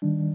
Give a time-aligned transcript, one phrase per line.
[0.00, 0.27] 大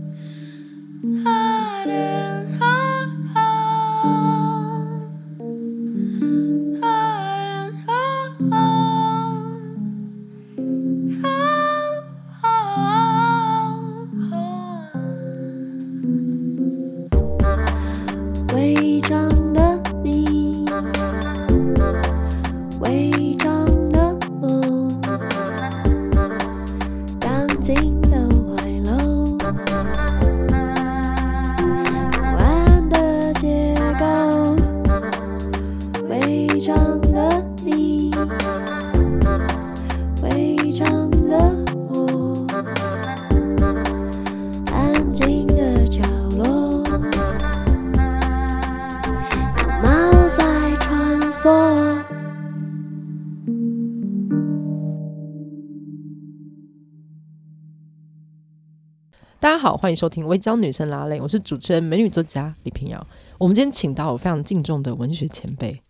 [59.83, 63.05] 欢迎收听《违章女生拉蕾》，我是主持人美女作家李平遥。
[63.37, 65.81] 我们今天请到我非常敬重的文学前辈，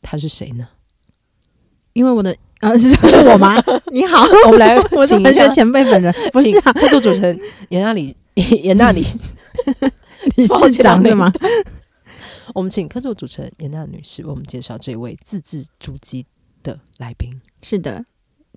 [0.00, 0.68] 他是谁呢？
[1.92, 3.60] 因为我的呃是 是我吗？
[3.90, 7.36] 你好，我们来 我是文学前辈本人，不是啊，客座主持人
[7.70, 9.00] 严那里严那里
[10.36, 11.32] 理事长对吗？
[12.54, 16.24] 我们请客座主持人严娜女士为我们介绍这位自制主机
[16.62, 17.28] 的来宾。
[17.60, 18.04] 是的，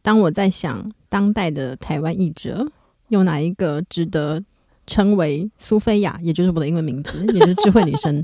[0.04, 2.72] 当我在想当代的台湾译者。
[3.08, 4.44] 有哪一个值得
[4.90, 8.24] 称为苏菲亚，也就是我的英文名字， 也就是智慧女生？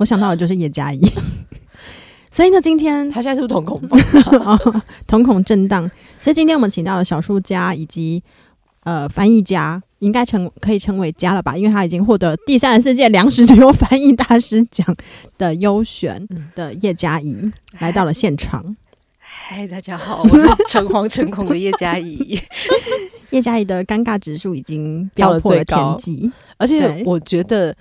[0.00, 1.00] 我想到的就是叶嘉怡。
[2.32, 3.80] 所以呢，今天她现在是不是瞳孔
[4.44, 5.88] 哦， 瞳孔震荡。
[6.20, 8.22] 所以今天我们请到了小说家以及
[8.84, 11.56] 呃翻译家，应该称可以称为家了吧？
[11.56, 14.86] 因为他已经获得第三十四届粮食之友翻译大师奖
[15.38, 18.76] 的优选的叶嘉仪来到了现场。
[19.18, 22.40] 嗨，大家好，我是诚惶诚恐的叶嘉仪。
[23.30, 27.74] 叶嘉怡的尴尬指数已经飙破了天际，而且我觉得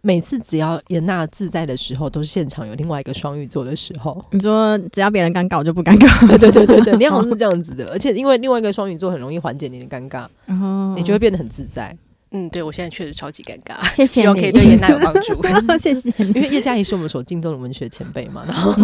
[0.00, 4.20] 每次只要严娜自在的时候，都是现场有另外一个双鱼座的时候。
[4.32, 6.28] 你说只要别人尴尬，我就不尴尬。
[6.28, 7.86] 对对对对对，你好像是这样子的。
[7.86, 11.96] 而且因为另外一个双鱼座很容易缓解你的尴尬，然后你就会变得很自在。
[12.32, 13.80] 嗯，对我现在确实超级尴尬。
[13.94, 15.40] 谢谢，希望可以对严娜有帮助。
[15.78, 18.44] 谢谢，因为叶嘉怡是我们所敬重的文学前辈嘛。
[18.44, 18.74] 然后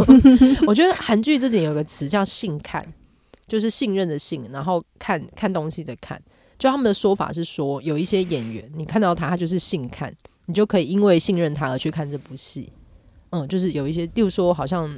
[0.69, 2.87] 我觉得韩剧之前有个词叫“性看”。
[3.51, 6.23] 就是信任的信，然后看看东西的看，
[6.57, 10.15] 就他们的说法是说，有一些演员，你看到他，他就是信看，
[10.47, 12.73] 你就可以因为信任他而去看这部戏。
[13.31, 14.89] 嗯，就是有一些，例如说，好像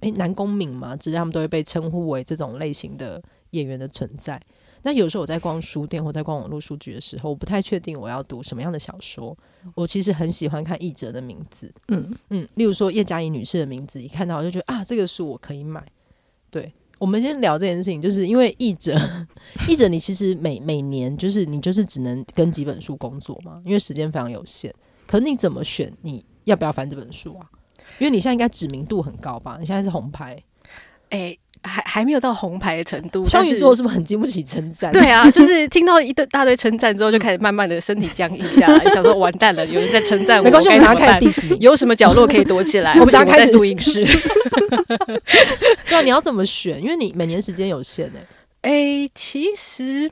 [0.00, 4.38] 诶，南宫珉嘛，之类，他们都会被称呼为这种类型的演员的存在。
[4.82, 9.34] 那有时候我在逛书店或在逛网络书局的时候，我不太确定我要读什么样的小说。
[9.74, 15.82] 我其实很喜欢看译者的名字，嗯嗯，例如说叶嘉莹女士的名字，一看到我就觉得啊，这个书我可以买，
[16.50, 16.70] 对。
[17.02, 18.96] 我们先聊这件事情，就是因为译者，
[19.68, 24.72] 译者你其实每每年就是你就是只能跟几本书工作嘛，因为时间非常有限。
[25.08, 25.92] 可是你怎么选？
[26.02, 27.50] 你要不要翻这本书啊？
[27.98, 29.56] 因为你现在应该知名度很高吧？
[29.58, 30.40] 你现在是红牌，
[31.08, 34.90] 哎、还还没有到红牌的程度，双鱼座是不是很经不起称赞？
[34.92, 42.92] 对啊， 就是听到一堆大堆称赞之后，就开始慢慢的身体僵硬下来，想说完蛋了，有人在称赞我，没关系，我们开始有什么角落可以躲起来？
[43.00, 44.04] 我们大家开始录音室。
[45.88, 46.82] 对啊，你要怎么选？
[46.82, 48.26] 因为你每年时间有限诶、欸。
[48.62, 50.10] 哎、欸，其实。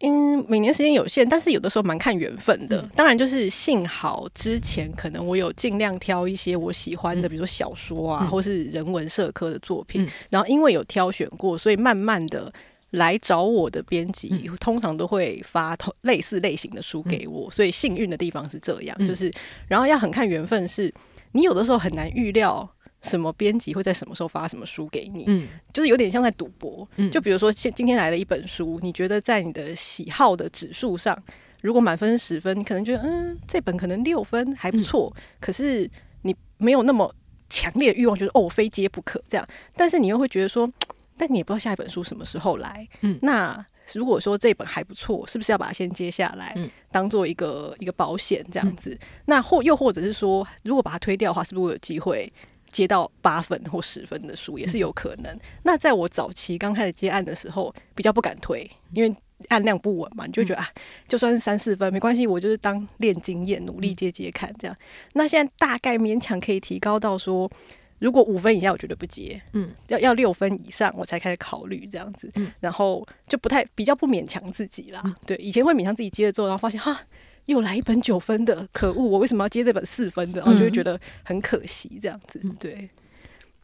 [0.00, 2.80] 嗯，每年时间有限，但是有的时候蛮看缘分的。
[2.82, 10.04] 嗯、当然，就是幸好之前可能我有尽量挑一些我喜欢的，嗯、比如说小说啊，嗯、或是人文社科的作品。
[10.04, 12.52] 嗯、然后因为有挑选过，所以慢慢的
[12.90, 17.48] 来找我的编辑，嗯、通常都会发同类似类型的书给我。
[17.48, 19.32] 嗯、所以幸运的地方是这样，嗯、就是
[19.66, 20.94] 然后要很看缘分是，是
[21.32, 22.68] 你有的时候很难预料。
[23.02, 25.24] 什么编辑会在什么时候发什么书给你？
[25.28, 26.86] 嗯，就是有点像在赌博。
[26.96, 31.16] 嗯，就比如说，现今天来了一本书，你觉得在你的喜好的指数上，
[31.60, 35.12] 如果满分十分，你可能觉得嗯，这本可能六分还不错。
[35.16, 35.88] 嗯，可是
[36.22, 37.14] 你没有那么
[37.48, 39.46] 强烈的欲望，觉得哦，非接不可这样。
[39.74, 40.68] 但是你又会觉得说，
[41.16, 42.86] 但你也不知道下一本书什么时候来。
[43.02, 46.54] 嗯，那如果说这本还不错，是不是要把它先接下来，
[46.90, 48.90] 当做一个一个保险这样子？
[49.00, 52.30] 嗯，那或又或者是说，如果把它推掉的话，是不是会有机会？
[52.70, 55.32] 接到八分或十分的书也是有可能。
[55.34, 59.14] 嗯、那在我早期刚开始接案的时候，比较不敢推，因为
[59.48, 60.68] 案量不稳嘛，你就觉得、嗯、啊，
[61.06, 64.76] 就算是三四分没关系，我就是当练经验，努力接接看这样。
[65.12, 67.50] 那现在大概勉强可以提高到说，
[67.98, 69.40] 如果五分以下，我绝对不接。
[69.52, 72.30] 嗯，要要六分以上，我才开始考虑这样子。
[72.34, 75.00] 嗯，然后就不太比较不勉强自己啦。
[75.04, 77.00] 嗯、对，以前会勉强自己接了之后，然后发现哈。
[77.48, 79.02] 又来一本九分的，可恶！
[79.02, 80.40] 我为什么要接这本四分的？
[80.40, 82.38] 然后就会觉得很可惜，这样子。
[82.60, 82.88] 对，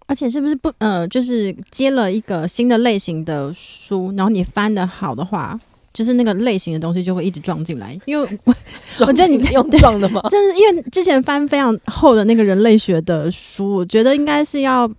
[0.06, 5.60] 而且是不是不呃，就是接了一个新的类型的书，然后你翻的好的话，
[5.92, 8.54] 就是那个类型的东西就会一直撞进来，因为我
[9.06, 10.22] 我觉得你 用撞的吗？
[10.30, 14.90] 就是因为之前翻非常厚的那个人类学的书，我觉得应该是要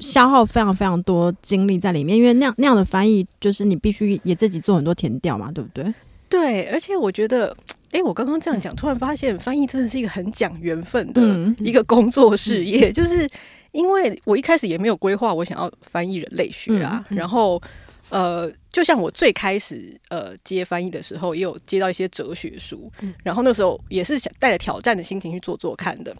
[0.00, 5.94] 消耗非常非常多精力在里面，因为那样那样的翻译就是你必须也自己做很多填调嘛，对不对？
[6.28, 7.56] 对，而且我觉得，
[7.94, 11.22] 哎，我刚刚这样讲，突然发现翻译真的是一个很讲缘分的
[11.58, 13.30] 一个工作事业，嗯、 就是
[13.72, 17.62] 因为我一开始也没有规划我想要翻译人类学啊，嗯、然后。
[18.10, 26.14] 呃，就像我最开始呃接翻译的时候，也有接到一些哲学书，嗯、然后那时候也是想带着挑战的心情去做做看的。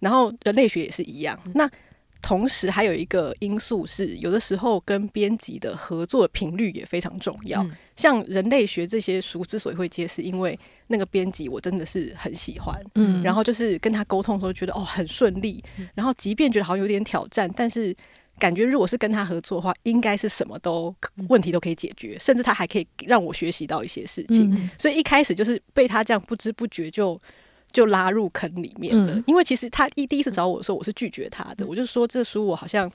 [0.00, 1.36] 然后人类学也是一样。
[1.46, 1.68] 嗯、那
[2.20, 7.62] 同时还有一个因素是，有的时候跟编辑的合作频率也非常重要。
[7.64, 10.56] 嗯、像人类学这些书之所以会接，是因为
[10.90, 17.96] 那个编辑我真的是很喜欢，嗯，然后就是跟他沟通的时候觉得哦很顺利，嗯、然后即便觉得好像有点挑战，但是。
[18.38, 20.94] 感觉如果是跟他合作的话，应该是什么都
[21.28, 24.50] 问题都可以解决，甚至他还可以让我学习到一些事情。
[24.54, 27.20] 嗯、所以一开始就是被他这样不知不觉就
[27.70, 29.12] 就拉入坑里面了。
[29.12, 32.90] 嗯、因为其实他一第一次找我的时候，我是拒绝他的，嗯、我就说这书我好像。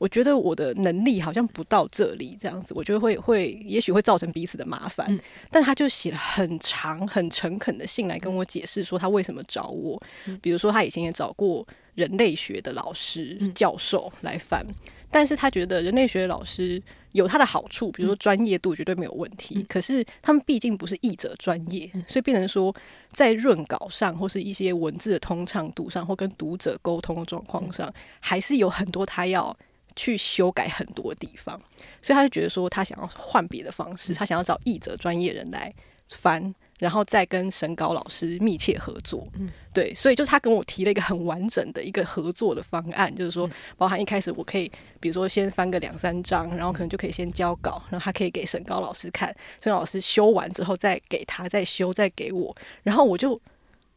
[0.00, 5.06] 我觉得我的能力好像不到这里，这样子，我觉得会会，也许会造成彼此的麻烦。
[5.10, 5.20] 嗯、
[5.50, 10.02] 但他就写了很长、很诚恳的信来跟我解释说他为什么找我。
[10.24, 11.66] 嗯、比如说他以前也找过
[11.96, 14.66] 人类学的老师、嗯、教授来翻，
[15.10, 16.82] 但是他觉得人类学的老师
[17.12, 19.56] 有他的好处，比如说专业度绝对没有问题。
[19.58, 22.74] 嗯、可是他们毕竟不是译者专业，嗯、所以变成说
[23.12, 29.54] 在润稿上或是一些文字的通畅度上，或跟读者沟通的状况上，嗯、还是有很多他要。
[29.96, 31.60] 去修改很多地方，
[32.00, 35.72] 所以他就觉得说，他想要换别的方式，他想要找译者专业人来
[36.08, 39.26] 翻，然后再跟审稿老师密切合作。
[39.38, 49.28] 嗯，对，所以就是他跟我提了一个很完整的一个合作的方案，就是说，包含一开始我可以，比如说先翻个两三章，然后可能就可以先交稿，然后他可以给审稿老师看，
[49.62, 53.40] 审稿老师修完之后再给他再修再给我，然后我就。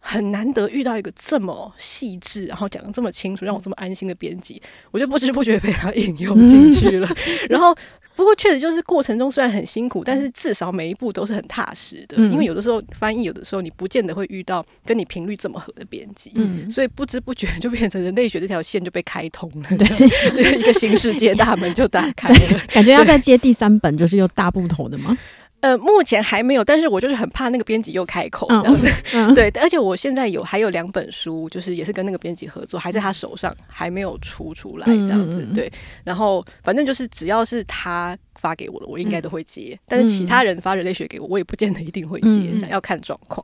[0.06, 4.62] 很难得遇到一个这么细致，然后讲的这么清楚，让我这么安心的编辑，
[4.92, 7.10] 我就不知不觉被他引诱进去了。
[7.50, 7.74] 然后，
[8.14, 12.18] 不过确实就是过程中虽然很辛苦，但是至少每一步都是很踏实的。
[12.18, 22.60] 因为有的时候翻译，有的时候你不见得会遇到跟你频率这么合的编辑，嗯，所以不知不觉就变成人类学这条线就被开通了， 对，一个新世界大门就打开了。
[22.74, 25.18] 感觉要再接第三本，就是又大不同的吗？
[25.64, 29.28] 呃，目前还没有，但是我就是很怕那个编辑又开口这样子，嗯。
[29.30, 35.72] 嗯、 对，而且我现在有还有两本书，就是也是跟那个编辑合作，还在他手上，还没有出出来这样子，对，
[36.04, 43.42] 然后反正就是只要是他发给我的，我应该都会接，嗯、但是其他人发人类学给我，我也不见得一定会接，嗯、要看状况。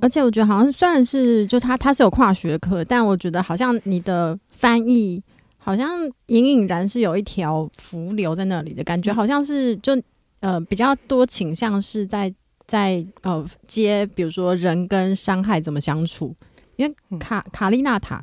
[0.00, 5.22] 而且我觉得好像虽然是就他他是有跨学科，但我觉得好像你的翻译
[5.58, 9.96] 好像隐隐然是有一条浮流在那里的感觉，好像是就。
[10.42, 12.32] 呃，比较多倾向是在
[12.66, 16.36] 在呃接，比如说人跟伤害怎么相处，
[16.76, 18.22] 因为卡卡丽娜塔。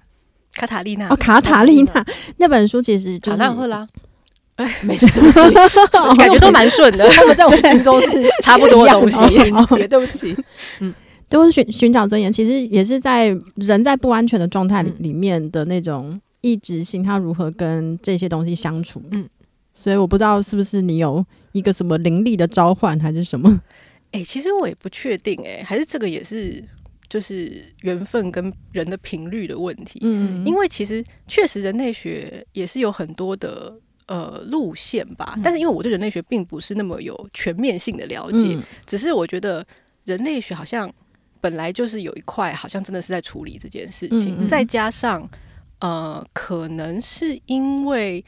[0.52, 2.06] 卡塔丽娜哦卡塔丽娜。
[2.38, 3.88] 那本书其实就是卡赫拉，
[4.56, 9.18] 哎， 没事，对不起，感觉都蛮顺的， 他们在我心中是 差不多的东西。
[9.88, 10.36] 对不起，
[10.80, 10.94] 嗯，
[11.30, 19.30] 都是寻寻找尊严，其实也是在人在不安全的状态里面的那种意志性，他如何跟这些东西相处，嗯。
[19.72, 23.62] 所以我不知道是不是你有一个什么灵力的召唤，还是什么？
[24.12, 26.64] 哎、欸，其实我也不确定、欸，哎，还是这个也是
[27.08, 30.00] 就是缘分跟人的频率的问题。
[30.02, 33.72] 嗯，因为其实确实人类学也是有很多的
[34.08, 39.66] 呃路线吧，嗯、但是因为我对人类学并不是那么有全面性的了解，嗯、只是我觉得
[40.06, 40.92] 人类学好像
[41.40, 45.30] 本来就是有一块，好像真的是在处理这件事情，嗯嗯再加上
[45.80, 48.24] 呃，可能是因为。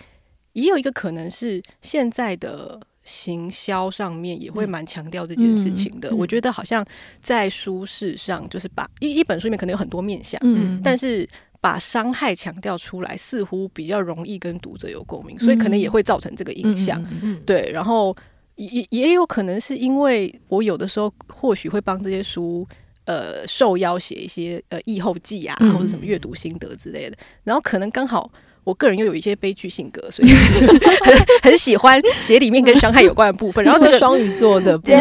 [0.54, 6.10] 也有一个可能是现在的行销上面也会蛮强调这件事情的。
[6.10, 6.86] 嗯嗯、我觉得好像
[7.20, 11.28] 在书市上，就是把一一本书里面可能有很多面向，嗯，但是
[11.60, 17.02] 把伤害强调出来，似乎比较容易跟读者有共鸣，所以可能也会造成这个印象。
[17.04, 18.16] 嗯嗯嗯、对，然后
[18.56, 22.68] 也也有可能是因为我有的时候或许会帮这些书
[23.06, 28.32] 呃受邀写一些呃译后记啊，或者什么阅读心得之类的，然后可能刚好。
[28.64, 33.64] 我个人又有一些悲剧性格，所以很 很喜欢写里面跟伤害有关的部分。
[33.66, 34.98] 然后这个双鱼座的部分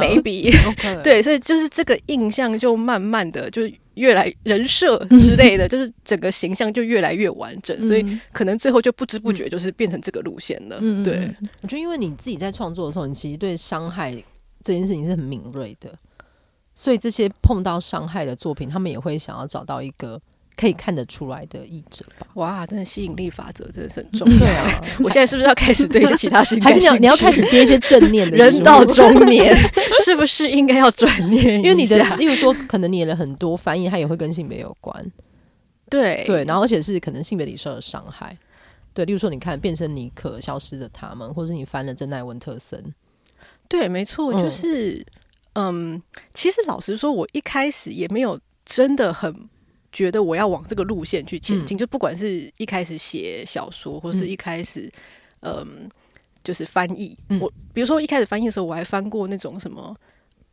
[0.00, 0.50] ，maybe
[1.04, 3.62] 对，所以就是这个印象就慢慢的就
[3.94, 10.80] 越来人设之类的，就是整个形象就越来越完整，所以可能最后就不知不觉就是变成这个路线了。
[11.04, 11.30] 对，
[11.60, 14.12] 我觉得因为你自己在创作的时候，你其实对伤害
[14.62, 15.92] 这件事情是很敏锐的，
[16.74, 20.18] 所以这些碰到伤害的作品，他们也会想要找到一个。
[20.56, 22.26] 可以看得出来的译者吧。
[22.34, 24.38] 哇，真的吸引力法则真的是很重要。
[24.38, 26.62] 对啊， 我现在是不是要开始对一些其他事情？
[26.64, 28.36] 还是你要你要开始接一些正念的？
[28.36, 29.56] 人到中年，
[30.04, 31.62] 是不是应该要转念？
[31.62, 35.12] 因为你的，例如说，可能你了很多翻译，它也会跟性别有关。
[35.90, 38.36] 对对，然后而且是可能性别里受的伤害。
[38.92, 42.80] 对，例如说，你看《变身尼克》消失的他们，或是你翻了《珍奈文特森》。
[43.68, 45.04] 对，没错，就是
[45.54, 49.48] 嗯，嗯，其实老实说，我一开始也没有真的很
[49.94, 51.74] 觉得我要往这个路线去前进。
[51.74, 54.92] 嗯、就不管是一开始写小说，或是一开始
[55.40, 55.90] 嗯，嗯，
[56.42, 59.96] 就是翻译，嗯、我比如说一开始翻译的时候，我还翻过那种什么。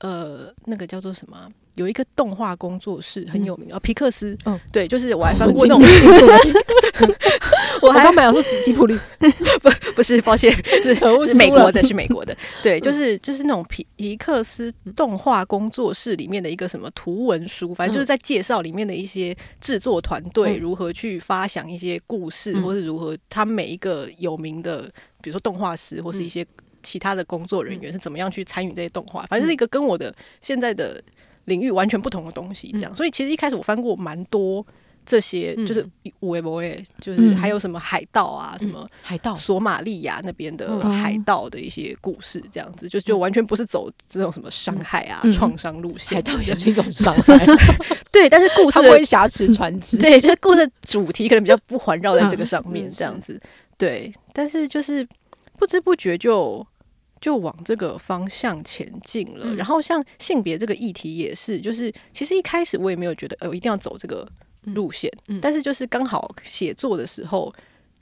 [0.01, 1.47] 呃，那个叫做什么？
[1.75, 4.37] 有一个动画工作室很有名啊，皮克斯。
[4.45, 5.81] 嗯，对，就是我还翻过那种。
[7.81, 8.99] 我还刚本来说吉吉普力，
[9.63, 10.51] 不不是，抱歉，
[10.83, 12.35] 是是美国的，是美国的。
[12.61, 24.83] 对，就是就是那种皮皮克斯动画工作室里面的一个什么图文书，反正就是在介绍里面的一些制作团队如何去发想一些故事，或是如何他们每一个有名的，
[25.21, 26.45] 比如说动画师或是一些。
[26.81, 29.25] 其他的工作人员是怎么样去参与这些动画？
[29.27, 31.01] 反正是一个跟我的现在的
[31.45, 32.95] 领域完全不同的东西，这样。
[32.95, 34.65] 所以其实一开始我翻过蛮多
[35.03, 35.83] 这些，就是
[36.19, 46.15] 五 A 博 A，就是还有什么海盗啊，什么海盗索马利亚那边的海盗的一些故事，这样子就就完全不是走这种什么伤害啊、创伤路线。
[46.15, 47.43] 海盗也是一种伤害，
[48.11, 48.29] 对。
[48.29, 53.41] 但是故事会挟持船只，对，就是故事主题可能比较不环绕在这个上面，这样子。
[53.79, 55.05] 对，但是就是
[55.57, 56.63] 不知不觉就。
[57.21, 64.27] 就往这个方向前进了，嗯、然后像性别这个议题也是，就是其实一开始我也没有觉得，呃，我一定要走这个
[64.63, 65.09] 路线，
[65.39, 67.53] 但是就是刚好写作的时候，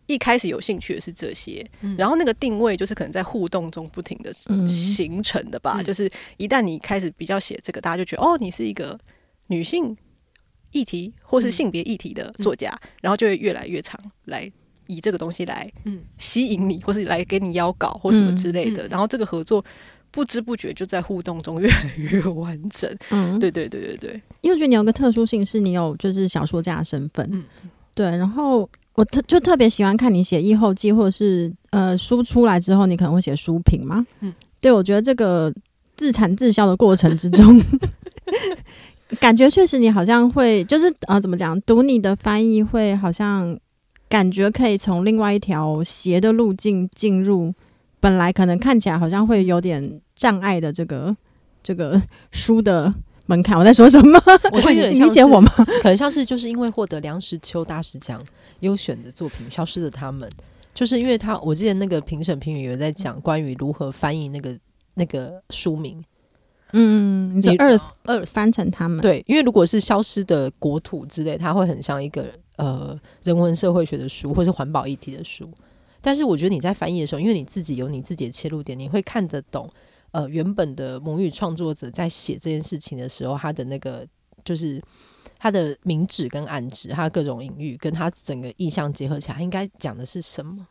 [0.07, 4.31] 一开始有兴趣的是这些，嗯、然后那个定位就是可能在互动中不停的
[4.67, 8.97] 形成的吧，嗯、就是一旦你开始比较写这个，大家就觉得哦，你是一个
[9.47, 9.95] 女性
[10.71, 14.49] 议题或是性别议题的作家，嗯、然后就会越来越常来。
[14.89, 15.72] 以这个东西来
[16.17, 19.63] 吸引你，嗯、或是来给你邀稿或什么之类的，嗯嗯、然后这个合作
[20.10, 22.91] 不知不觉就在互动中越来越完整。
[23.12, 24.22] 嗯，对对对对对。
[24.41, 27.29] 因为我觉得你有个特殊性，是你有就是小说家的身份。
[27.31, 27.43] 嗯，
[27.93, 28.08] 对。
[28.08, 34.03] 然后我特就特别喜欢看你写译后记，或者是呃书出来之后，你可能会写书评嘛。
[34.22, 35.53] 嗯，对，我觉得这个
[35.96, 37.62] 自产自销的过程之中，
[39.22, 41.62] 感觉确实你好像会就是啊、呃，怎么讲？
[41.62, 43.60] 读你的翻译会好像。
[44.09, 47.53] 感觉可以从另外一条斜的路径进入，
[47.99, 51.15] 本来可能看起来好像会有点障碍的这个
[51.61, 52.01] 这个
[52.33, 52.91] 书的
[53.27, 53.55] 门槛。
[53.55, 54.19] 我在说什么？
[54.51, 55.51] 我会理解我吗？
[55.83, 58.19] 可能像是就是因为获得梁实秋大师奖
[58.61, 60.27] 优选的作品《消失的他们》，
[60.73, 64.57] 就是因为他我记得那个评审评语有在讲关于如何翻译那个
[64.95, 66.03] 那个书名。
[66.73, 72.25] 嗯，你说 Earth Earth 翻成他们对，因为如果是消失的国土之类，它会很像一个。
[72.59, 75.49] 呃，人文社会学的书，或是环保议题的书，
[76.01, 79.71] 但是我觉得你在翻译的时候，因为你自己有你自己的切入点，你会看得懂。
[80.11, 84.05] 呃，原本的母语创作者在写这件事情的时候，他的那个
[84.43, 84.81] 就是
[85.37, 90.67] 他的明指跟暗指，他各种隐喻，跟他整个意象结合起来，应该讲的是什么？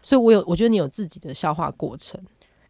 [0.00, 2.20] 所以我有，我觉得你有自己的消化过程。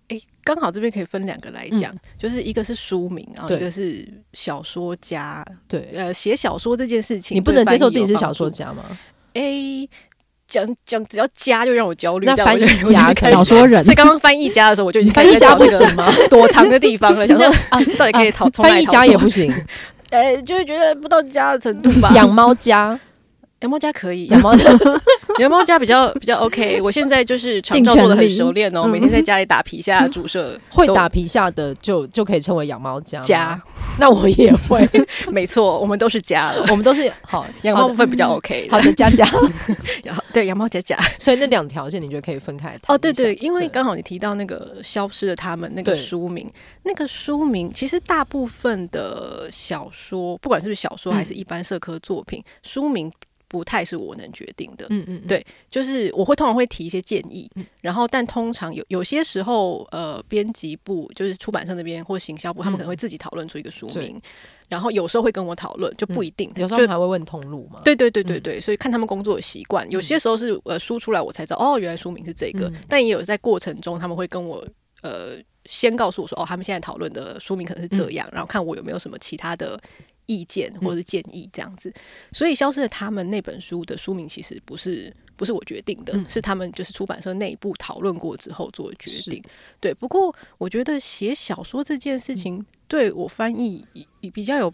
[0.08, 5.44] 诶，刚好这边可以分两个来讲，嗯、就是一个是书名，然后一个是小说家。
[5.68, 8.84] 对，呃，写小说这件事情，你不能接受自己是小说家吗？
[9.34, 9.42] 哎，
[10.46, 12.26] 讲讲只要家就让我焦虑。
[12.26, 13.82] 那翻译家，小说人。
[13.82, 16.08] 所以刚刚翻译家的时候，我就已经翻译家不行吗？
[16.30, 18.48] 躲藏的地方了， 想说啊， 到底可以逃？
[18.50, 19.52] 翻译家也不行。
[20.10, 22.12] 呃，就会觉得不到家的程度吧。
[22.14, 22.98] 养猫家。
[23.60, 24.64] 养猫家可以， 羊毛家
[25.38, 26.80] 羊毛家比较比较 OK。
[26.82, 33.20] 我现在就是长照做的很熟练哦，每天在家里打皮下注射，会打皮下的就就可以称为羊毛家。
[33.20, 33.60] 家，
[33.98, 34.88] 那我也会，
[35.32, 38.68] 没错，我们都是家了，我们都是好羊毛部分比较 OK。
[38.70, 39.26] 好的，家家，
[40.32, 40.98] 对羊毛家家。
[41.18, 42.78] 所以那两条线你觉得可以分开？
[42.88, 46.50] 哦，对对，因为刚好你提到那个消失的他们那个书名，
[46.82, 53.10] 那个书名其实大部分的小说，不管是不是小说还是一般社科作品，书名。
[53.48, 64.22] 不太是我能决定的，嗯嗯，对，就是我会通常会提一些建议，嗯、然后但通常有有些时候，呃，编辑部就是出版社那边或行销部，他们可能会自己讨论出一个书名，嗯、
[64.68, 74.66] 然后有时候会跟我讨论，就不一定，嗯、有时候还会问通路嘛，对对对对对，嗯、所以看他们工作的习惯，有些时候是呃书出来我才知道，哦，原来书名是这个，嗯、但也有在过程中他们会跟我
[75.02, 75.36] 呃
[75.66, 79.80] 先告诉我说，哦，他们现在讨论的书名可能是这样，嗯、然后看我有没有什么其他的。
[80.26, 81.94] 意见或者是建议这样子，嗯、
[82.32, 89.42] 所以消失的他们那本书的书名其实不是不是我决定的，嗯、是他们就是出版社内部讨论过之后做的决定。
[89.80, 93.84] 对，不过我觉得写小说这件事情对我翻译
[94.32, 94.72] 比较有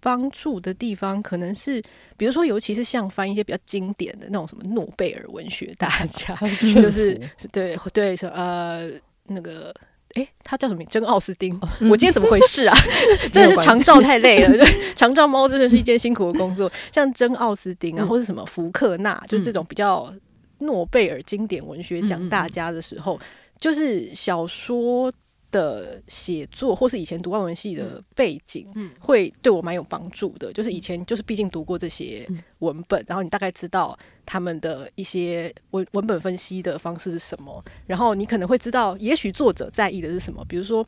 [0.00, 1.82] 帮助的地方，可能是
[2.16, 6.34] 比如说，尤其是像翻一些比较经典的那种什么诺贝尔文学大家，
[6.80, 7.20] 就是
[7.50, 8.90] 对对是呃
[9.24, 9.74] 那个。
[10.14, 10.88] 哎，他叫什么名？
[10.88, 11.56] 珍奥斯汀。
[11.90, 12.76] 我今天怎么回事啊？
[13.32, 14.66] 真的是长照太累了，
[14.96, 16.70] 长照猫真的是一件辛苦的工作。
[16.92, 20.12] 像珍奥斯汀啊，或者什么福克纳，就是这种比较
[20.60, 23.20] 诺贝尔经典文学奖大家的时候，
[23.58, 25.12] 就是小说。
[25.54, 30.52] 的写作，或是以前读外文系的背景，嗯会对我蛮有帮助的。
[30.52, 33.96] 就是以前就是毕竟读过这些文本，然后你大概知道
[34.26, 40.84] 他们的一些文文本分析的方式是什么，然后你可能会知道，也许作者在意的是什么，比如说，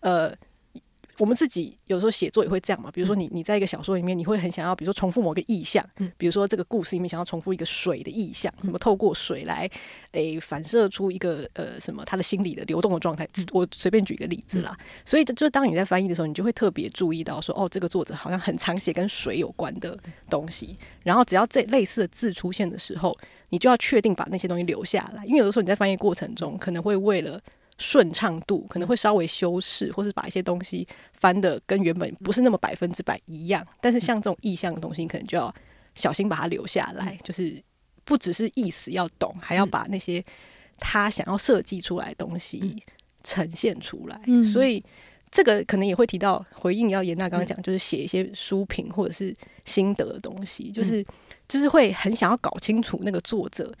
[0.00, 0.36] 呃。
[1.20, 5.84] 我们自己有时候写作也会这样嘛，比如说你你在一个小说里面，你会很想要，比如说重复某个意象，
[6.16, 9.70] 比如说这个故事里面想要重复一个水的意象，什么透过水来
[10.12, 13.28] 诶、欸、反射出一个呃什么他的心理的流动的状态。
[13.52, 14.74] 我随便举一个例子啦，
[15.04, 19.98] 所以就就当你在翻译的时候，你就会特别注意到说，哦，这个作者好像很常写跟水有关的
[20.30, 20.74] 东西，
[21.04, 23.14] 然后只要这类似的字出现的时候，
[23.50, 27.38] 你就要确定把那些东西留下来，因为有的时候你在翻译过程中可能会为了。
[27.80, 33.66] 顺畅度可能会稍微修饰，或是把一些东西翻得跟原本不是那么百分之百一样。
[33.80, 35.52] 但是像这种意象的东西，你可能就要
[35.94, 37.58] 小心把它留下来，就是
[38.04, 40.22] 不只是意思要懂，还要把那些
[40.78, 42.84] 他想要设计出来的东西
[43.24, 44.20] 呈现出来。
[44.52, 44.84] 所以
[45.30, 49.34] 这个可能也会提到回应要严娜刚刚讲，就是写一些书评或者是
[49.64, 51.02] 心得的东西，就是
[51.48, 53.72] 就是会很想要搞清楚那个作者。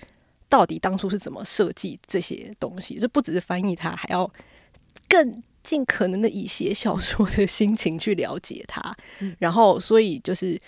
[0.50, 2.98] 到底当初是怎么设计这些东西？
[2.98, 4.30] 就不只是翻译它，还要
[5.08, 8.94] 更尽可能的以写小说的心情去了解它。
[9.20, 10.60] 嗯、然后，所以就是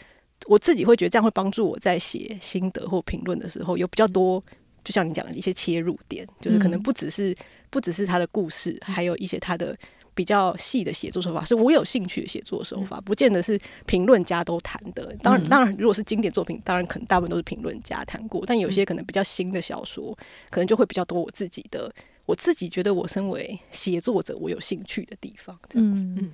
[0.47, 4.43] 我自己会觉得这样会帮助我在写心得或评论的时候有比较多，
[4.83, 7.37] 就像你讲的一些切入点，就是可能不只是
[7.69, 9.77] 不只是他的故事，还有一些他的。
[10.15, 15.15] 比较细的写作手法是我有兴趣的写作手法，不见得是评论家都谈的。
[15.23, 18.45] 当然，当然，如果是经典作品，当然可能大部分都是评论家谈过。
[18.47, 20.17] 但有些可能比较新的小说，
[20.51, 21.93] 可能就会比较多我自己的，
[22.27, 25.59] 我自己觉得我身为写作者，我有兴趣的地方。
[25.69, 26.03] 这样子。
[26.03, 26.31] 嗯，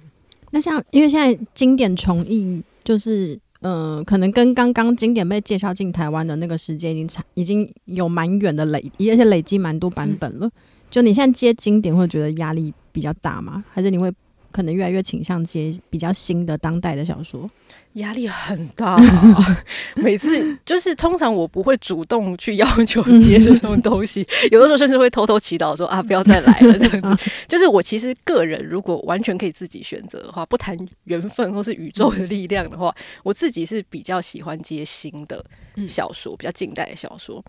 [0.50, 10.50] 那像因为现在经典重译，就是嗯、呃，可能跟刚刚经典被介绍进台湾的那个时间已经差，已经有蛮远的累，而且累积蛮多版本了。
[10.90, 13.62] 就你现在接经典，会觉得压力比较大吗？
[13.72, 14.12] 还是你会
[14.50, 17.48] 可能越来越倾向接比较新的当代的小说？
[17.94, 19.64] 压力很大，啊，
[19.96, 27.30] 每次就是通常我不会主动去要求接这种东西， 有的时候甚至会偷偷祈祷说啊，不要再来了这样子。
[27.46, 35.44] 就是我其实个人如果完全可以自己选择的话，不谈缘分或是宇宙的力量的话，我自己是比较喜欢接新的
[35.88, 37.42] 小说，比较近代的小说。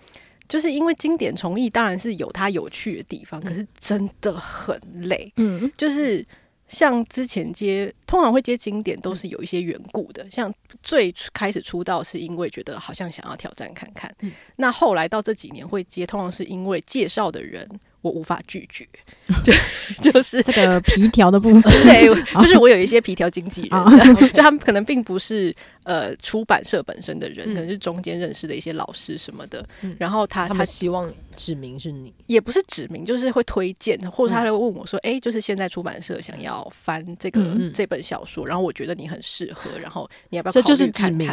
[0.50, 5.32] 就是因为经典重译当然是有它有趣的地方，可是真的很累。
[5.38, 6.26] 嗯，就是
[6.68, 10.30] 像之前接，通常会接经典都是有一些缘故的。
[10.30, 14.14] 像最开始出道是因为觉得好像想要挑战看看，
[14.58, 17.66] 那后来到这几年会接，通常是因为介绍的人。
[18.02, 18.88] 我无法拒绝，
[19.44, 21.62] 就就是这个皮条的部分。
[21.84, 22.08] 对，
[22.42, 29.66] 就是我有一些皮条经纪人，就他们可能并不是呃出版社本身的人，可能是中间认识的一些老师什么的。
[29.98, 37.42] 然后他他希望指名是你，也不是指名，就是会推荐，或者他会问我说：“哎，就是现在出版社想要翻这个
[37.74, 41.30] 这本小说，然后我觉得你很适合，然后你要不要？”这就是指名。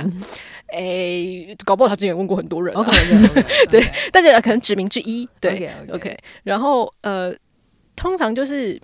[0.68, 2.74] 哎，搞不好他之前问过很多人。
[3.70, 5.28] 对，但是可能指名之一。
[5.40, 6.16] 对，OK。
[6.42, 7.34] 然后呃，
[7.96, 8.80] 通常就是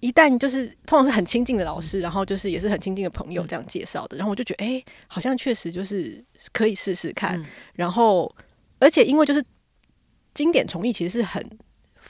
[0.00, 7.40] 一旦就是通常是很亲近的老师，然后就是也是很亲近的朋友这样介绍的，然后我就觉得哎、欸，好像确实就是可以试试看。
[7.74, 8.34] 然后
[8.80, 9.44] 而且因为就是
[10.34, 11.40] 经典重译其实是很。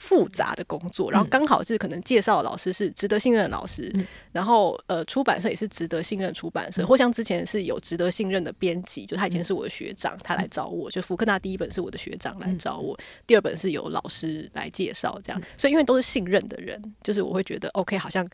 [0.03, 18.27] 复杂的工作，然后刚好是可能介绍老师是值得信任的老师，嗯、然后呃出版社也是值得信任的出版社，嗯、或像之前是有值得信任的编辑，就他以前是我的学长，嗯、他来找我，就福克纳第一本是我的学长来找我，嗯、第二本是由老师来介绍，这样，嗯、所以因为都是信任的人，就是我会觉得 OK，好像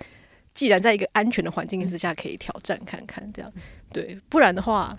[0.55, 3.53] 既然在一个安全的环境之下可以挑战看看这样，
[3.93, 4.97] 对，不然的话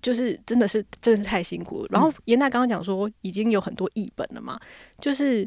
[0.00, 1.88] 就是真的是真的是太辛苦了。
[1.90, 4.58] 然后严娜刚刚讲说已经有很多译本了嘛，
[4.98, 5.46] 就是。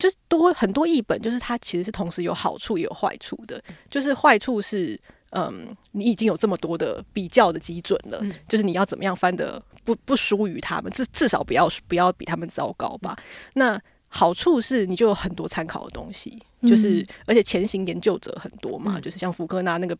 [0.00, 3.62] 就是多很多译本，就是它其实是同时有好处也有坏处的。
[3.88, 4.98] 就是坏处是，
[5.30, 13.16] 嗯，你已经有这么多的比较的基准了，嗯、就是你要怎么样翻的不不输于他们，至至少不要不要比他们糟糕吧。
[13.52, 19.96] 那好处是你就有很多参考的东西，就是、嗯、而且前行研究者很多嘛，嗯、就是像福克纳那个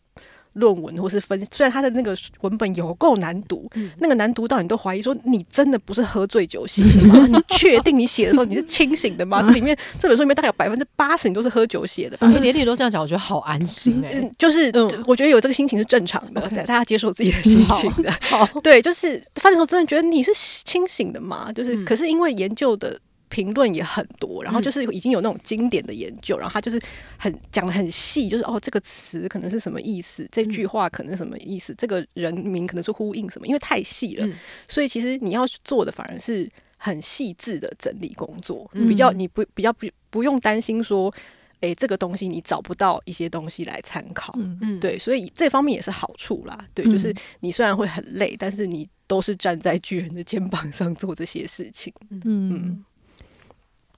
[0.53, 7.27] 论文或是分，虽然他的那个文本有够难读，嗯、那个难读到你都怀疑说你真的不是喝醉酒写的吗？
[7.27, 9.41] 你确定你写的时候你是清醒的吗？
[9.41, 12.27] 这里面这本书里面大概有百分之八十你都是喝酒写的吧。
[12.41, 18.11] 连你都这样讲，我觉得好安心哎、欸嗯，就是、嗯、我觉得有这个心情是正常的，okay, 大家接受自己的心情的。
[18.21, 20.31] 好，好对，就是翻的时候真的觉得你是
[20.65, 21.51] 清醒的嘛？
[21.53, 22.99] 就是，嗯、可是因为研究的。
[23.31, 26.79] 评论也很多，然后就是已经有那种经典的研究，嗯、然后他就是
[27.17, 34.35] 很讲的很细，就是哦，这个词可能是什么意思，这句话可能是什么意思，嗯、这个人名可能是呼应什么，因为太细了，嗯、
[34.67, 41.13] 所以其实你要做的反而是很细致的整理工作，嗯、比较你不比较不不用担心说，
[41.61, 52.21] 哎，这个东西你找不到一些东西来参考，嗯，对，所以这方面也是好处啦，对，嗯、就是你虽然会很累，但是你都是站在巨人的肩膀上做这些事情，嗯。
[52.25, 52.85] 嗯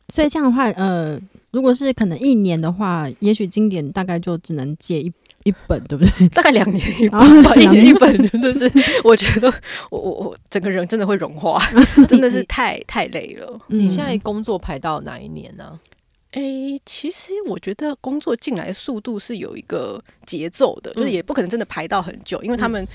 [0.09, 1.19] 所以这样的话，呃，
[1.51, 5.11] 如果是可能一年的话，也许经典大概就只能借一
[5.43, 6.27] 一本，对不对？
[6.29, 8.69] 大概两年一本吧， 一年一本真的是，
[9.03, 9.51] 我觉得
[9.89, 11.59] 我我我整个人真的会融化，
[12.07, 13.59] 真的是太太累了。
[13.67, 15.79] 你现在工作排到哪一年呢？
[16.31, 22.85] 哎、欸，其实我觉得工作进来速度是有一个节奏的，就是也不可能真的排到很久，因为他们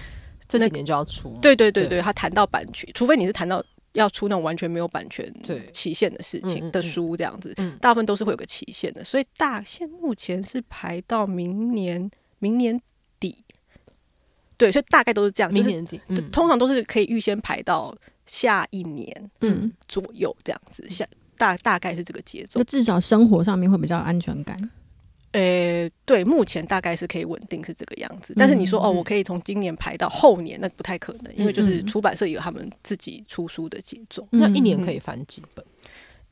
[0.49, 1.39] 这几年就要出。
[1.41, 3.65] 对对对对，他谈到版权，除非你是谈到。
[3.93, 5.33] 要出那种完全没有版权
[5.73, 9.03] 期限的事情的书，这样子，大部分都是会有个期限的。
[9.03, 12.81] 所以大现目前是排到明年明年
[13.19, 13.45] 底，
[14.57, 15.53] 对，所以大概都是这样。
[15.53, 17.97] 明年底，通常都是可以预先排到
[18.27, 20.89] 下一年，嗯，左右这样子。
[20.89, 24.71] 下大大概是这个节奏，就至少生活上面会比较安全感。
[25.39, 25.45] 呃、
[25.85, 34.27] 欸，对，目前大概是可以稳定是这个样子，但是你说、嗯、哦，我可以从今年排到后年，那不太可能，因为就是出版社有他们自己出书的节奏。
[34.33, 35.65] 嗯、那一年可以翻几本？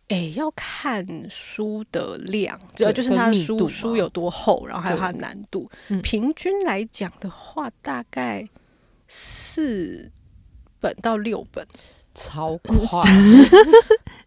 [0.09, 5.71] 哎、欸，要看书的量，主要就是它的书书有多厚，然后还有它的难度。
[5.89, 8.45] 对平均来讲的话，大概
[9.07, 10.11] 四
[10.81, 11.65] 本到六本，
[12.15, 13.09] 超快。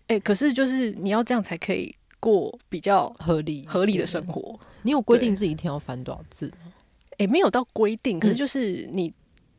[0.08, 1.94] 哎、欸，可是就是你要这样才可以。
[2.20, 6.74] 过比较合理合理的生活，你有规定自己一天要翻多少字吗？
[7.18, 9.14] 哎，没有到规定，可是就是你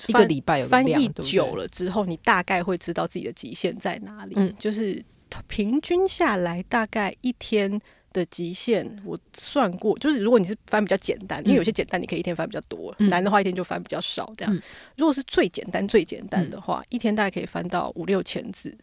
[0.06, 4.34] 一个礼拜有翻译久了之后，你大概会知道自己的极限在哪里。
[4.36, 5.04] 嗯，就是
[5.46, 7.80] 平均下来大概一天
[8.12, 14.32] 的极限，我算过，就是如果你是翻比较简单，因为有些简单你可以一天翻比较多，难的话一天就翻比较少。
[14.38, 14.62] 这样，
[14.96, 18.74] 如果是最简单最简单的话，一天大概可以翻到五六千字。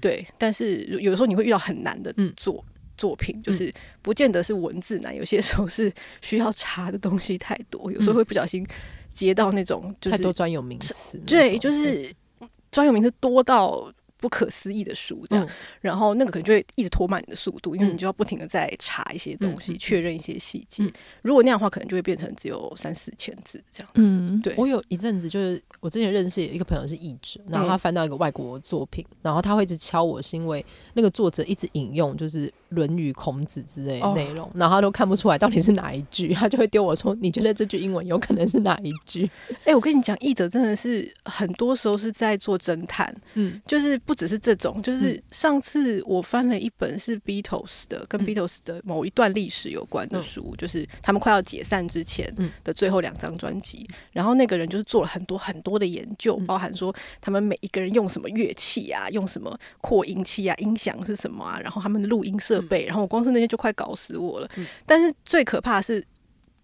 [0.00, 2.64] 对，但是有的时候你会遇到很难的作。
[2.96, 8.66] 作品就是不见得是文字难，有些时候是需要查的东西太多，有时候会不小心
[9.12, 12.14] 接到那种就是太多专有名词，对，就是
[12.70, 13.92] 专有名词多到。
[14.22, 20.84] 不可思议的书，这样，嗯、然后那个可能就会一直拖慢你的速度，因为你就要不停的在查一些东西，确、嗯、认一些细节。
[20.84, 24.02] 嗯、如果那样的话，可能就会变成只有三四千字这样子。
[24.02, 39.28] 嗯、对，我有一阵子就是我之前认识一个朋友是译者，然后他翻到一个外国作品，嗯、然后他会一直敲我，是因为那个作者一直引用就是《论语》、孔子之类的内容，哦、然后他都看不出来到底是哪一句，他就会丢我说：“你觉得这句英文有可能是哪一句？”
[39.64, 43.98] 哎、欸，我跟你讲，译者真的是很多时候是在做侦探，嗯，就是。
[44.04, 53.86] 不只是这种，就是上次我翻了一本是 Beatles 的，跟 Beatles 的某一段历史有关的书，嗯、就是他们快要解散之前的最后两张专辑。
[53.90, 62.84] 嗯、然后那个人就是做了很多很多的研究，嗯、包含说他们每一个人用什么乐器啊，用什么扩音器啊，音响是什么啊，然后他们的录音设备。
[62.84, 64.48] 嗯、然后我光是那些就快搞死我了。
[64.56, 66.04] 嗯、但是最可怕的是，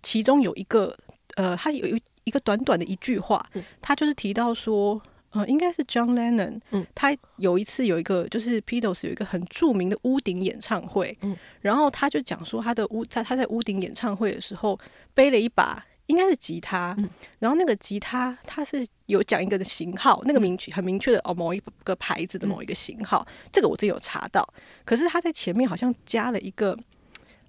[0.02, 0.96] 其中有一个
[1.36, 3.44] 呃，他有一一个短短的一句话，
[3.80, 5.00] 他就是提到说。
[5.30, 14.78] 呃，应该是 John Lennon，嗯，他有一次有一个就是 Beatles 有一个很著名的屋顶演唱会，嗯，然后他就讲说他的屋在他在屋顶演唱会的时候
[15.12, 17.06] 背了一把应该是吉他，嗯，
[17.38, 24.42] 然后那个吉他他是有讲一个的型号，那个明确很明确的哦某一个牌子的某一个型号，嗯，这个我自己有查到，
[24.86, 26.74] 可是他在前面好像加了一个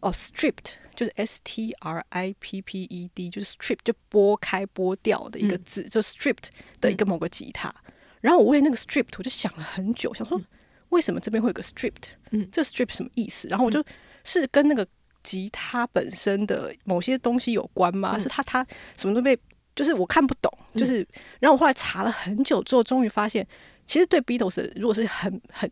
[0.01, 0.75] 哦 stripped。
[0.95, 6.49] 就是 S T R I P P E D，就是 strip 就剥开剥掉的一个字，嗯、就 stripped
[6.81, 7.69] 的一个某个吉他。
[7.87, 10.41] 嗯、然后我为那个 stripped，我就想了很久，想说
[10.89, 12.09] 为什么这边会有个 stripped？
[12.31, 13.47] 嗯，这 strip 什么意思？
[13.47, 13.81] 然后我就
[14.25, 14.85] 是跟那个
[15.23, 18.17] 吉他本身的某些东西有关吗？
[18.17, 19.39] 嗯、是他他什么都被，
[19.73, 20.51] 就是我看不懂。
[20.73, 21.07] 就是，
[21.39, 23.47] 然后我后来查了很久之后，终于发现，
[23.85, 25.71] 其实对 Beatles 如果是很很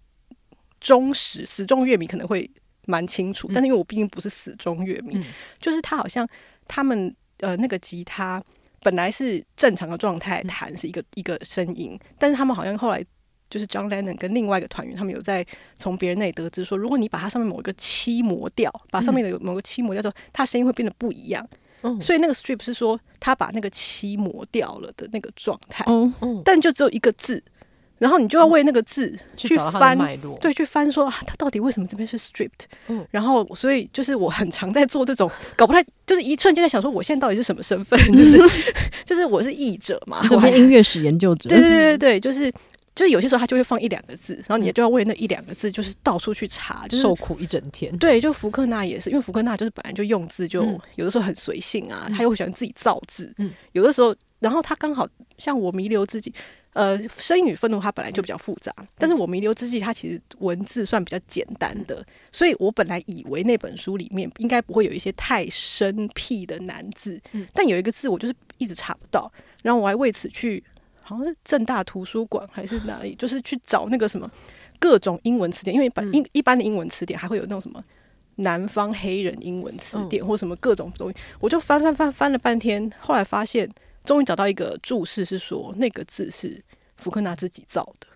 [0.80, 2.50] 忠实死忠乐迷，可能会。
[2.88, 5.23] 蛮清楚，但是因为我毕竟不是死忠乐迷，嗯、
[5.60, 6.28] 就是他好像
[6.67, 8.43] 他们呃那个吉他
[8.82, 13.06] 本来是正常的状态弹是一个、嗯、一个声音，但是他们好像后来
[13.50, 15.45] 就是 John Lennon 跟另外一个团员，他们有在
[15.78, 21.47] 从别人那里得知说，如果你把它上面某一个漆磨掉，把上面的某个漆磨掉之后，它声音会变得不一样。
[21.84, 25.86] 嗯，所以那个 strip 是说他把那个漆磨掉了的那个状态。
[26.43, 27.41] 但就只有一个字，
[28.00, 29.98] 然后你就要为那个字去翻
[30.40, 32.66] 对，去翻说啊，它到底为什么这边是 stripped？
[32.88, 38.00] 嗯然后所以就是我很常在做这种搞不太，就是一瞬间在想说，我现在到底是什么身份？
[38.12, 38.38] 就是
[39.06, 41.50] 就是我是译者嘛，我还么音乐史研究者？
[41.50, 42.52] 对对对对对，就是。
[42.98, 47.96] 就是有些时候他就会放一两个字，然后你就要为那一两个字，就是到处去查，就是受苦一整天。
[48.00, 55.08] 对，就福克纳也是，因为福克纳就是本来就用字就嗯有的时候很随性啊，嗯他又喜欢自己造字，嗯有的时候，然后他刚好
[55.38, 56.34] 像我弥留之际，
[56.78, 58.88] 呃，生与愤怒它本来就比较复杂，嗯。
[58.98, 67.48] 但是我弥留之际它其实文字算比较简单的，所以我本来以为那本书里面应该不会有一些太生僻的难字，嗯。
[67.54, 69.32] 但有一个字我就是一直查不到，
[69.63, 70.63] 然后我还为此去。
[71.02, 74.30] 好像是正大图书馆还是哪里， 就是去找那个什么
[74.78, 76.13] 各种英文词典，因为一般嗯。
[76.13, 77.82] 一一般的英文词典还会有那种什么
[78.36, 83.70] 南方黑人英文词典或什么各种东西，我就翻翻翻翻了半天，后来发现
[84.04, 86.62] 终于找到一个注释是说那个字是
[86.98, 88.08] 福克纳自己造的，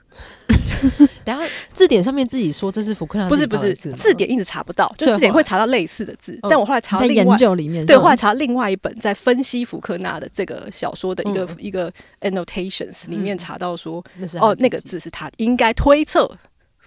[1.24, 7.38] 等下字典上面自己说这是福克纳不是不是字典一直查不到，就字典会查到类似的字，嗯但我后来查另外。
[7.38, 11.56] 究里面，对，查另外一本在分析福克纳的这个小说的一个、嗯。
[11.60, 11.92] 一个
[12.22, 14.04] annotations 里面查到说，
[14.40, 16.30] 哦，那个，字是他应该推测，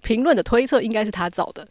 [0.03, 1.67] 评论的推测应该是他造的。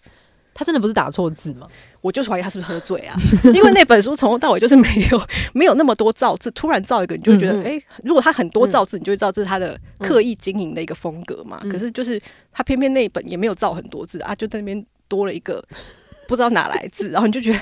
[0.54, 1.68] 他真的不是打错字吗？
[2.02, 3.16] 我就怀疑他是不是喝醉啊？
[3.54, 11.60] 因为那本书从头到尾就是没有没有那么多造字，突然造一个，你就会觉得，哎、如果他很多造字，你就会知道这是他的刻意经营的一个风格嘛。
[11.64, 15.64] 嗯可是就是他偏偏那一本也没有造很多字啊，就在那边多了一个
[16.28, 17.60] 不知道哪来字，然后你就觉得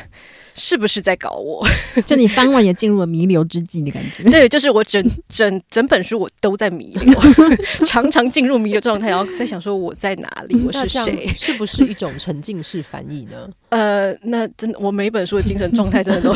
[0.55, 1.65] 是不是在搞我？
[2.05, 4.23] 就你翻完也进入了弥留之际的感觉。
[4.29, 7.19] 对， 就是我整整整本书我都在弥留，
[7.85, 11.27] 常常进入弥留状态，然后在想说我在哪里，我是谁？
[11.33, 13.49] 是不是一种沉浸式翻译呢？
[13.69, 16.33] 呃，那真的，我每本书的精神状态真的都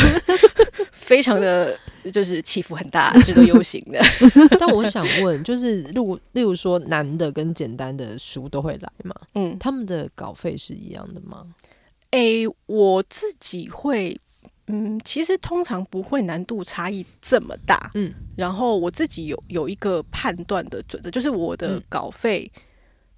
[0.91, 1.78] 非常的，
[2.12, 4.01] 就是起伏很大，值得忧心的。
[4.58, 9.13] 但我想问，就是例如例如说难的跟简单的书都会来吗？
[9.36, 11.43] 嗯，他们的稿费是一样的吗？
[12.15, 14.19] 诶、我自己会，
[14.67, 22.51] 嗯，其实通常不会难度差异这么大，嗯，然后我自己有有一个判断的准则，就是我的嗯稿费，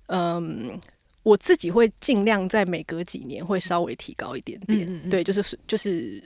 [0.08, 0.80] 嗯。
[1.24, 6.24] 我自己会尽量在每隔几年会稍微提高一点点，嗯嗯嗯对，就是就是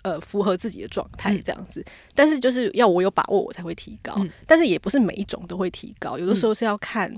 [0.00, 1.84] 呃符合自己的状态嗯这样子。
[2.14, 4.14] 但是就是要我有把握，我才会提高。
[4.16, 7.14] 嗯但是也不是每一种都会提高，有的时候是要看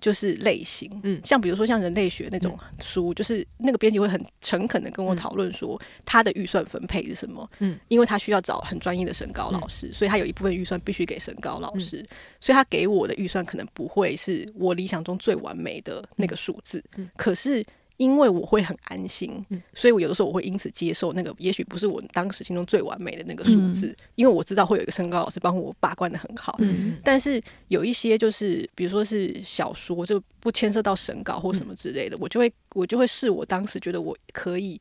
[0.00, 0.90] 就是类型。
[1.02, 7.48] 嗯像比如说像人类学那种书，就是那个编辑会很诚恳的跟我讨论说他的预算分配是什么。
[7.58, 12.06] 嗯，因为他需要找很专业的审稿老师，所以他有一部分预算必须给审稿老师，
[12.40, 16.82] 所以他给我的预算可能不会是我理想中最完美的那个数字。
[16.96, 17.64] 嗯可是
[17.98, 19.60] 因为我会很安心，嗯。
[19.74, 26.56] 所以我有的时候我会因此接受那个也许不是我当时心中最完美的那个数字，因为我知道会有一个身高老师帮我把关的很好。
[26.60, 26.96] 嗯。
[27.04, 34.80] 但是有一些就是，比如说是小说，就不牵涉到审稿或什么之类的，我就会我就会视我当时觉得我可以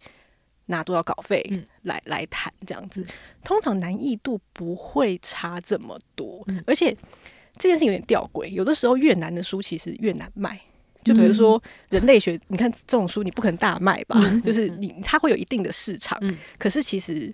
[0.67, 1.65] 拿多少稿费嗯。
[1.83, 3.05] 来、来谈这样子。
[3.43, 6.63] 通常难易度不会差这么多，嗯。
[6.67, 6.95] 而且
[7.57, 10.61] 这件事有点吊诡，有的时候越难的书其实越难卖。
[11.07, 14.19] 就比如说人类学，你看这种书你不可能大卖吧？
[14.21, 16.37] 嗯就是你它会有一定的市场，嗯。
[16.57, 17.33] 可是其实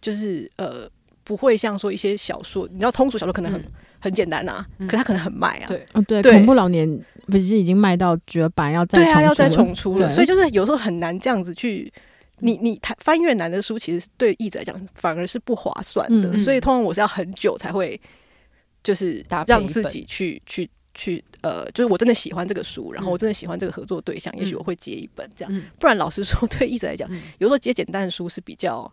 [0.00, 0.88] 就是呃
[1.22, 3.72] 不会像说一些小说，你知道通俗小说可能很、嗯。
[4.02, 5.66] 很简单啊，可它可能很卖啊。
[5.68, 5.86] 对。
[5.92, 6.32] 哦，对，对。
[6.32, 6.88] 恐怖老年
[7.26, 9.54] 不是已经卖到绝版，要再对啊，要再了？
[9.54, 10.14] 重出了，对。
[10.14, 11.92] 所以就是有时候很难这样子去。
[12.42, 18.00] 你你谈翻越难的书，其实对译者来讲反而是不划算的，嗯所以通常我是要很久才会，
[18.82, 20.66] 就是让自己去去
[21.00, 25.50] 去呃，就是我真的喜欢这个书，然后嗯我真的喜欢这个合作对象，也许我会接一本这样。
[25.54, 28.92] 嗯不然老实说，对译者来讲，嗯有时候接简单的书是比较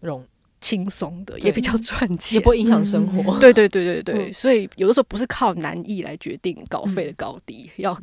[0.00, 0.26] 容
[0.60, 3.38] 轻松的，也比较赚钱，也不会影响生活。
[3.38, 7.96] 对对对对对，嗯所以有的时候不是靠难易来决定稿费的高低，要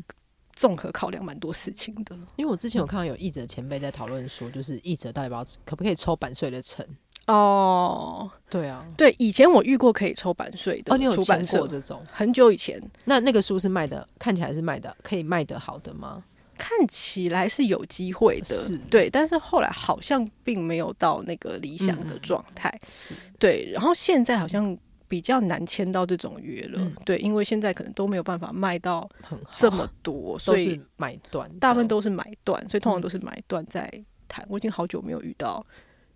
[0.55, 2.15] 综合考量蛮多事情的。
[2.37, 6.85] 因为我之前有看到有译者前辈在讨论说，就是译者到底要不要可不可以抽版税的成？
[7.27, 12.01] 哦，对啊，对，以前我遇过可以抽版税的哦，你有出版过，这种？
[12.11, 12.81] 很久以前。
[13.05, 16.23] 那那个书是卖的，看起来是卖的，可以卖得好的吗？
[16.57, 26.93] 看起来是有机会的，对，但是后来好像并没有到那个理想的状态，是，对，然后现在好像比较难签到这种约了，嗯。
[27.03, 33.91] 对，因为现在可能都没有办法卖到很，这么多，所以买断，大部分都是买断，所以通常都是买断在
[34.27, 34.45] 谈。
[34.47, 35.65] 我已经好久没有遇到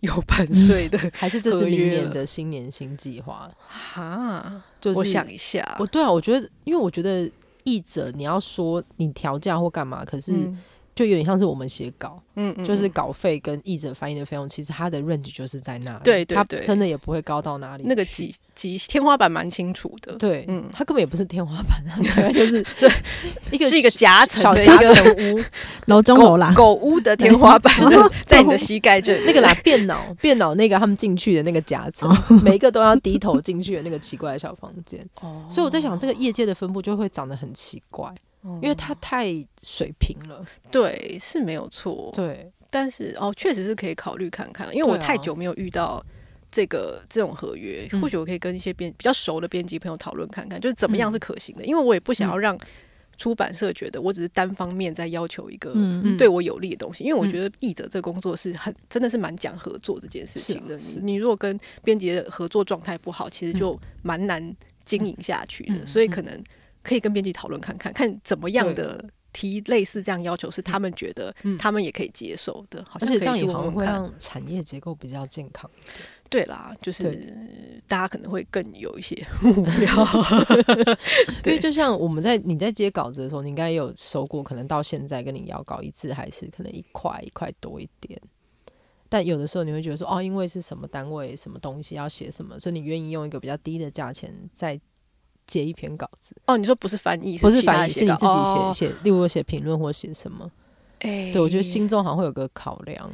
[0.01, 3.49] 有版嗯税的还是这是明年的新年新计划？
[3.67, 7.29] 哈，就是我想一下，我对啊，我觉得，因为我觉得
[7.63, 10.61] 译者你要说你调价或干嘛，可是嗯
[10.95, 22.87] 就有点像是我们写稿，嗯嗯，就是稿费跟译者翻译的费用，其实它的 range 就是在那里，对对对，它真的也不会高到哪里，那个几几天花板蛮清楚的，对，嗯，它根本也不是天花板啊， 就是就
[23.51, 25.43] 一个是一个夹层小夹层屋，
[25.87, 32.09] 楼中楼啦， 狗屋的天花板就是在你的膝盖这里，那个啦，电脑电脑那个他们进去的那个夹层，
[32.41, 38.09] 每一个都要低头进去的那个奇怪的小房间，哦，所以我在想，这个业界的分布就会长得很奇怪。
[38.61, 39.25] 因为它太
[39.61, 44.73] 水平了，对，是没有错，对，但是哦，确实是可以考虑看看了。
[44.73, 46.03] 因为我太久没有遇到
[46.51, 51.65] 这个这种合约，或许我可以跟一些编比较熟的编辑朋友讨论看看，就是怎么样是可行的。
[51.65, 52.55] 因为我也不想要让
[53.17, 55.73] 出版社觉得我只是单方面在要求一个
[56.17, 57.03] 对我有利的东西。
[57.03, 60.77] 因为我觉得译者这个工作是很真的是蛮讲合作这件事情的。
[60.77, 65.83] 你你如果跟编辑的合作状态不好，其实就蛮难经营下去的。
[65.87, 66.43] 所以可能。
[66.85, 75.69] 可以跟编辑讨论看看，看怎么样的提类似这样要求是他们觉得他们也可以接受的，好像而且这样也好像会让产业结构比较健康。
[76.29, 80.07] 对啦，就是大家可能会更有一些 目标。
[81.45, 88.19] 因为就像我们在你在接稿子的时候，你应该有收过，可能到现在跟你要稿一次还是可能一块一块多一点。
[89.09, 94.79] 但有的时候你会觉得说，哦，因为是什么单位、什么东西要写什么，所以你愿意用一个比较低的价钱在。
[95.47, 100.49] 写一篇稿子哦，你说不是翻译，不是翻译，是你自己写写，例如写评论或写什么？
[100.99, 103.09] 哎、欸，对我觉得心中好像会有个考量。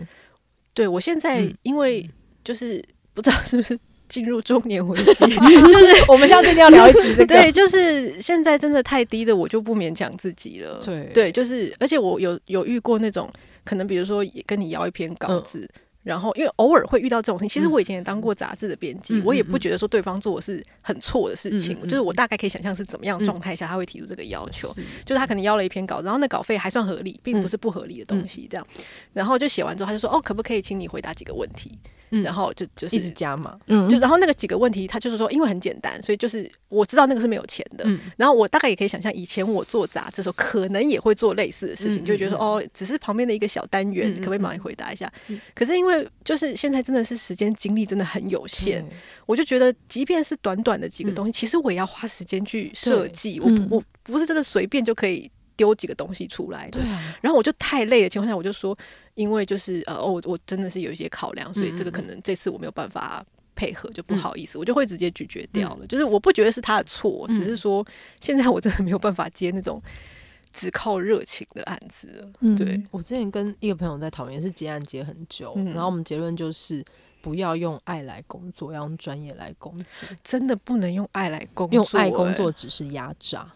[0.74, 2.10] 对我现在因为
[2.44, 7.36] 就是不知道是不是进入中年危机， 就是 我们下次一定要聊一集这个。
[7.36, 10.80] 对，就是现在真的太低的，我就不勉强自己了。
[10.84, 13.30] 对对，就是而且我有有遇过那种
[13.65, 15.60] 可能，比如说也跟你要一篇稿子。
[15.60, 15.70] 嗯
[16.04, 28.68] 然后，因为偶尔会遇到这种事情，其实我以前也当过杂志的编辑，嗯、我也不觉得说对方做的是很错的事情，嗯、就是我大概可以想象是怎么样状态下他会提出这个要求，嗯、就是他可能要了一篇稿，然后那稿费还算合理，并不是不合理的东西，这样，
[29.14, 31.78] 然后就写完之后，他就说：“哦，可不可以请你回答几个问题？”
[32.26, 37.86] 然后就就是一直加嘛，就然后那个几个问题，他就是说，因为很简单，所以就是我知道那个是没有钱的。
[38.18, 45.10] 然后我大概也可以想象，以前我做杂志的时候，可能也会做类似的事情，就觉得说，哦，只是旁边的一个小单元，可不可以帮你回答一下？
[45.56, 45.90] 可是因为
[46.23, 48.84] 就是现在真的是时间精力真的很有限，
[49.25, 53.39] 我就觉得，即便是短短的几个东西，其实我也要花时间去设计。
[53.39, 56.80] 我我不是真的随便就可以丢几个东西出来的。
[57.21, 58.77] 然后我就太累的情况下，我就说。
[59.15, 63.23] 因为就是呃，哦我真的是有一些考量，所以这个可能这次我没有办法
[63.56, 65.86] 配合，就不好意思，我就会直接拒绝掉了。
[65.86, 67.86] 就是我不觉得是他的错，只是说
[68.21, 69.84] 现在我真的没有办法接那种
[70.54, 72.56] 只靠热情的案子了。
[72.56, 76.84] 对，我之前跟一个朋友在讨论，是结案结很久，然后我们结论就是
[77.22, 79.86] 不要用爱来工作，要用专业来工作。
[80.24, 83.52] 真的不能用爱来工作，用爱工作只是压榨。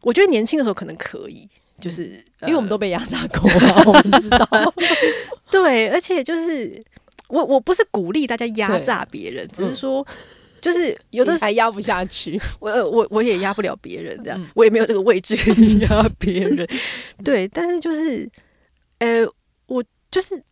[0.00, 1.48] 我觉得年轻的时候可能可以。
[1.80, 2.04] 就是
[2.42, 4.48] 因为我们都被压榨过了，我们知道。
[5.50, 6.80] 对，而且就是
[7.26, 10.06] 我我不是鼓励大家压榨别人，只是说
[10.62, 15.36] 就是有的还压不下去， 我我我也压不了别人，这样我也没有这个位置
[15.80, 16.66] 压别人。
[17.22, 18.26] 对，但是就是
[18.98, 19.26] 呃，
[19.66, 20.42] 我就是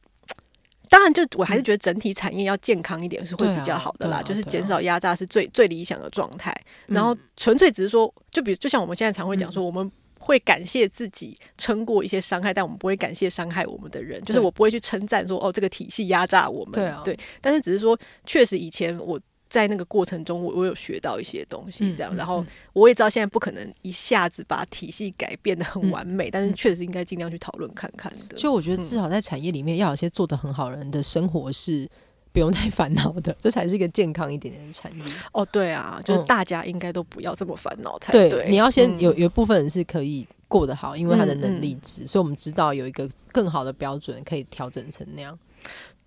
[0.89, 6.55] 当然就我还是觉得整体产业要健康一点是会比较好的啦，就是减少压榨是最最理想的状态。
[6.87, 9.91] 然后纯粹只是说，就比如就像我们现在常会讲说我们。
[10.23, 14.23] 会感谢自己撑过一些伤害，但我们不会感谢伤害我们的人。
[14.23, 16.73] 就是我不会去称赞说哦，这个体系压榨我们。
[17.03, 17.19] 对。
[17.41, 19.19] 但是只是说，确实以前我
[19.51, 22.17] 在那个过程中，我我有学到一些东西，这样。
[22.17, 28.37] 然后我也知道现在不可能一下子把体系改变的很完美，但是确实应该尽量去讨论看看的。
[28.37, 31.87] 就我觉得至少在产业里面，要有些做的很好的人的生活是。
[32.33, 35.03] 不用太烦恼的，这才是一个健康一点点的产业。
[35.33, 38.31] 哦，对啊，就是大家应该都不要这么烦恼才对。
[38.31, 45.37] 对，你要先有有一部分人是可以过得好，因为他的能力值，所以我们知道有一个更好的标准可以调整成那样。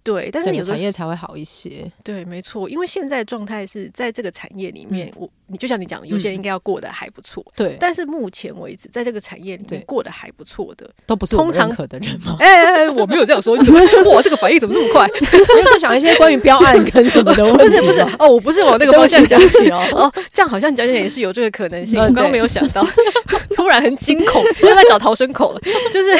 [0.04, 1.90] 对，但是有的产业才会好一些。
[2.04, 7.46] 对，没错，因为现在状态是在这个产业里面，我你就像你讲的，有些人应该要过得还不错。
[7.56, 12.36] 对，但是目前为止，在这个产业里面过得还不错的，都不是通常可的人吗？
[12.42, 13.56] 哎哎哎，我没有这样说。
[13.56, 15.08] 哇，这个反应怎么那么快？
[15.56, 17.64] 我又在想一些关于标案跟什么的问题。
[17.64, 19.82] 不是不是哦，我不是往那个方向讲起哦。
[19.94, 21.98] 哦，这样好像讲起来也是有这个可能性。
[22.00, 22.86] 我刚刚没有想到，
[23.56, 25.62] 突然很惊恐，又在找逃生口了。
[25.92, 26.12] 就是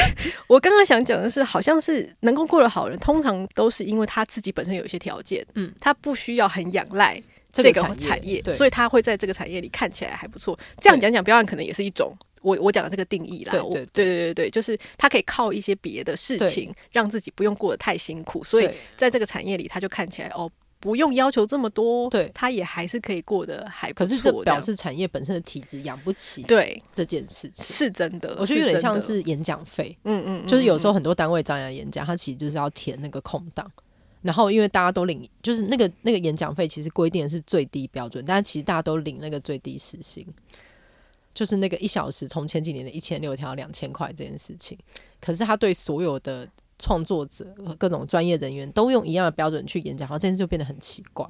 [0.46, 3.84] 我刚刚想讲的是，好像是能够过得好人，通常都是。
[3.84, 10.58] 因为他自己本身有一些条件，嗯，他不需要很仰赖这个产业，所以他会在这个产业里看起来还不错。
[10.80, 13.52] 这样讲讲，标案可能也是一种我我讲的这个定义啦。
[13.52, 20.50] 对对对对对，就是他可以靠一些别的事情让自己不用过得太辛苦，所以在这个产业里他就看起来哦
[20.84, 24.06] 不用要求这么多，对，他也还是可以过得还不错。
[24.06, 28.36] 可是这表示产业本身的体质养不起，对这件事情是真的。
[28.38, 33.68] 我觉得有点像是演讲费，嗯嗯，就是有时候很多单位张扬演讲，他其实就是要填那个空档。
[34.20, 40.26] 然后，因为大家都领，就是那个那个演讲费，其实规定的是最低标准，但是其实大家都领那个最低时薪，
[41.34, 44.78] 就是那个一小时从前几年的一千六调两千块这件事情。
[45.20, 46.46] 可是他对所有的
[46.78, 51.26] 创作者和各种专业人员都用一样的标准去演讲，然后这件事就变得很奇怪。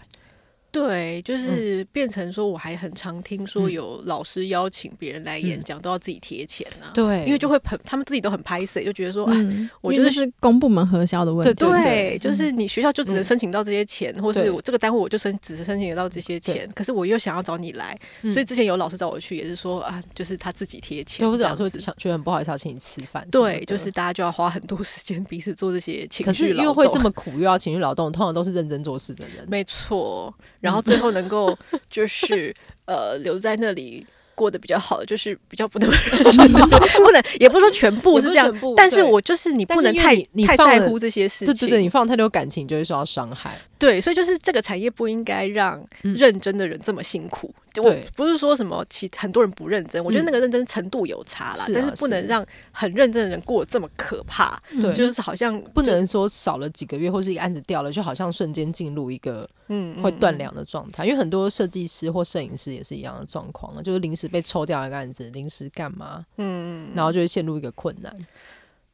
[0.74, 6.90] 对，就是变成说，我还很常听说有老师邀请别人来演讲，都要自己贴钱啊。
[6.92, 11.54] 对，因为就会很，他们自己都很拍谢，就觉得说，啊，我觉得是公部门核销的问题。
[11.54, 17.96] 对，就是你学校就只能申请到这些钱，或是我这个单位我就申只是申请得到这些钱，可是我又想要找你来，
[18.32, 23.24] 所以之前有老师找我去，也是说啊，就是他自己贴钱，或者老师会觉得很不好意思要请你吃饭。
[23.30, 29.46] 对，就是大家就要花很多 时间彼此做这些情绪可是又会这么苦又要情绪劳动，通常都是认真做事的人。
[29.48, 30.34] 没错，
[30.64, 31.56] 然后最后能够。
[31.90, 32.52] 就是
[32.86, 34.04] 呃，留在那里
[34.34, 43.56] 过得比较好，就是比较不那么 认真的，不能也不是说全部是这样，但是我就是你不能太太在乎这些事情，对对对，你放太多感情就会受到伤害。
[43.78, 47.54] 对，所以就是这个产业不应该让认真的人这么辛苦。
[47.72, 54.56] 对，不是说什么其很多人不认真，我觉得那个认真程度有差啦，但是不能让很认真的人过得这么可怕。
[54.80, 61.04] 对，就是好像不能说少了几个月或是一个案子掉了，就好像瞬间进入一个嗯会断粮的状态。
[61.04, 66.24] 因为很多设计师或摄影师也是一样的状况啊，就是临时被抽掉一个案子，临时干嘛？
[66.36, 68.16] 嗯，然后就会陷入一个困难，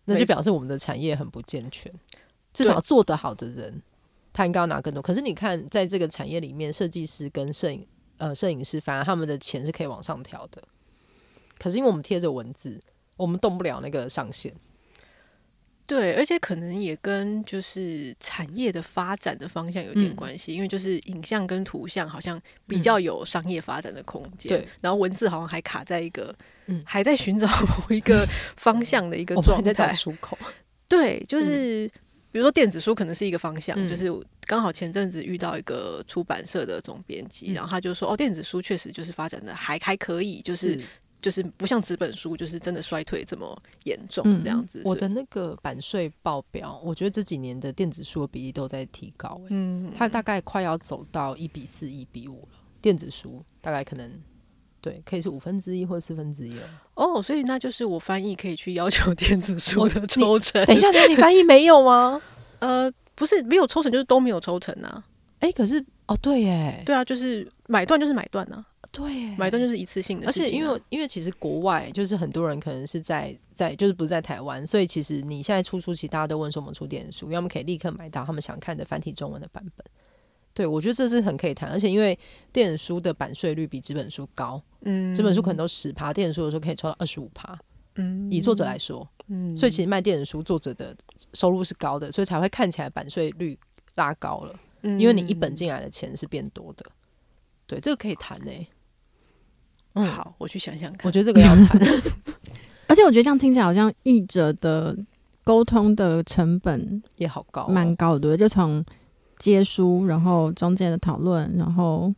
[0.06, 1.92] 那就表示我们的产业很不健全。
[2.54, 3.82] 至少做得好的人。
[4.40, 7.86] 他应该要拿更多，可是你看，在这个产业里面，设计师跟摄影
[8.16, 10.62] 呃摄影师，反而他们的钱是可以往上调的。
[11.58, 12.82] 可是因为我们贴着文字，
[13.18, 14.50] 我们动不了那个上限。
[15.86, 26.34] 对，而且可能也跟就是产业的发展的方向有点关系，嗯、因为就是影像跟图像好像比较有商业发展的空间，对、嗯，然后文字好像还卡在一个，
[26.64, 28.26] 嗯，还在寻找某一个
[28.56, 30.38] 方向的一个 状态，还在找出口。
[30.88, 31.90] 对，就是。
[32.30, 34.08] 嗯比如说电子书可能是一个方向，嗯、就是
[34.46, 40.84] 刚好前阵子遇到一个出版社的总编辑，嗯、然后他就说：“哦，电子书确实就是发展的还还可以，就是，是
[41.20, 44.78] 就是不像纸本书，就是真的衰退这么严重这样子。
[44.78, 52.58] 嗯”我的那个版税报表，我觉得这几年的电子书的比例都在提高，欸，嗯，它大概快要走到一比四、一比五了。
[52.80, 54.10] 电子书大概可能。
[54.80, 56.68] 对，可以是五分之一或四分之一了。
[56.94, 60.64] 哦，所以那就是我翻译可以去要求 电子书的抽成。
[60.64, 62.20] 等一下，等下，你翻译没有吗？
[62.60, 65.04] 呃，不是没有抽成，就是都没有抽成啊。
[65.40, 68.64] 哎、欸，可是哦，对耶，对啊，就是买断就是买断啊。
[68.92, 70.28] 对，买断就是一次性的、啊。
[70.28, 79.86] 而且因为因为其实国外就是很多人可能是在在就是不是在台湾，所以其实你现在出书，其实大家都问说我们出电子书，要么可以立刻买到他们想看的繁体中文的版本。
[80.52, 82.18] 对，我觉得这是很可以谈，而且因为
[82.52, 87.56] 电子书的版税率比纸本书高，嗯，纸本书可能都十趴，电子书有时候可以抽到二十五趴，
[87.94, 90.94] 嗯，以作者来说，嗯，所以其实卖电子书作者的
[91.34, 93.56] 收入是高的，所以才会看起来版税率
[93.94, 96.84] 拉高了，嗯，因为你一本进来的钱是变多的，
[97.68, 98.66] 对，这个可以谈呢、欸。
[99.94, 101.80] 嗯，好，我去想想看，我觉得这个要谈，
[102.88, 104.96] 而且我觉得这样听起来好像译者的
[105.44, 108.84] 沟通的成本也好高，蛮高的，对就从。
[109.40, 112.14] 接书，然后中间的讨论，然后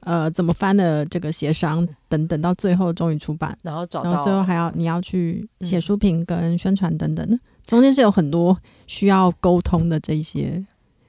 [0.00, 8.56] 呃怎么翻的这个协商等等，到最后终于出版，然后找到，然后最后还要你要去写书评跟宣传等等的，嗯、中间是有很多
[8.86, 10.62] 需要沟通的这一些，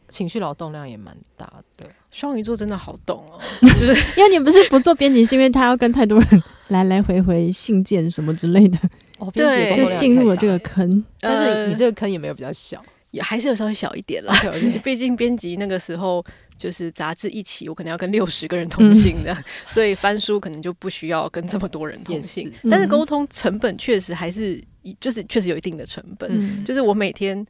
[0.07, 1.45] 情绪劳动量也蛮大
[1.75, 1.85] 的。
[2.09, 8.79] 双鱼座真的好懂哦，就 是因为你不是不做编辑，是因为他要跟太多人来来回回信件什么之类的，
[9.19, 12.81] 哦，对，就进入了这个坑，呃、但是你这个坑也没有比较小。
[13.11, 14.33] 也还是有稍微小一点啦，
[14.83, 16.23] 毕竟编辑那个时候
[16.57, 22.45] 就是杂志一起，我可能要跟六十个人通信的，嗯、 所以翻书可能就不需要跟这么多人通信。
[22.61, 24.63] 是但是沟通成本确实还是，
[24.99, 26.29] 就是确实有一定的成本。
[26.31, 27.45] 嗯、就是我每天，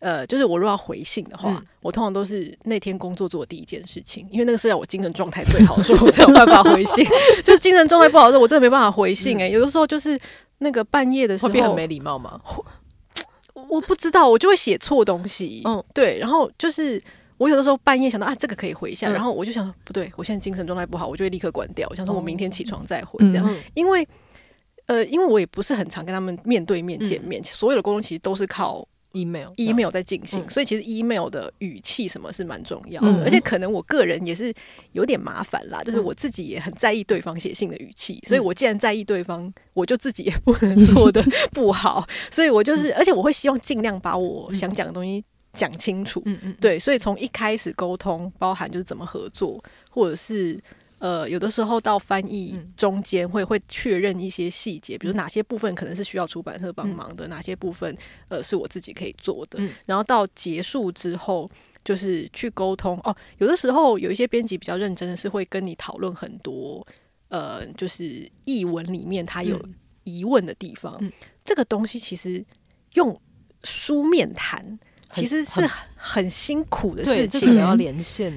[0.00, 7.06] 呃，就是我如果要回信的话，嗯、我通常都是那天工作做的第一件事情，因为那个是要我精神状态最好的时候，我才有办法回信。
[7.44, 9.44] 就精神状态不好的时候，我真的没办法回信、欸。
[9.44, 10.18] 哎、嗯，有的时候就是
[10.58, 12.40] 那个半夜的时候，会变很没礼貌吗？
[13.74, 15.62] 我不知道，我就会写错东西。
[15.64, 17.02] 嗯，对，然后就是
[17.38, 21.88] 我有的时候半夜想到啊，这个可以回一下，嗯、然后我就想说不对，我现在精神状态不好，我就会立刻关掉。
[21.90, 24.06] 我想说我明天起床再回这样，嗯、因为
[24.86, 34.52] 呃，因为我也不是很常跟他们面对面见面，嗯、所有的沟通其实都是靠 email email 在进行，嗯、所以其实 email 的语气什么是蛮重要的，嗯、而且可能我个人也是
[34.92, 39.52] 有点麻烦啦，就是我自己也很在意对方写信的语气，嗯、所以我既然在意对方。
[39.74, 46.22] 我就自己也不能做的 不好，所以我就是，而且我会希望尽量把我想讲的东西讲清楚。
[46.26, 49.60] 嗯嗯，对，所以从一开始沟通，包含就是怎么合作，
[49.90, 50.56] 或者是
[51.04, 57.94] 呃，有的时候到翻译中间会会确认一些细节，比如哪些部分可能是需要出版社帮忙的，哪些部分
[58.28, 59.60] 呃是我自己可以做的。
[59.84, 61.50] 然后到结束之后，
[61.84, 63.14] 就是去沟通哦。
[63.36, 66.86] 有的时候有一些编辑比较认真的是会跟你讨论很多，
[67.28, 69.62] 呃，就是译文里面他有
[70.04, 70.98] 疑问的地方。
[71.44, 72.42] 这个东西其实
[72.94, 73.14] 用
[73.64, 74.78] 书面谈
[75.12, 78.32] 其实是很辛苦的事情，这个要连线。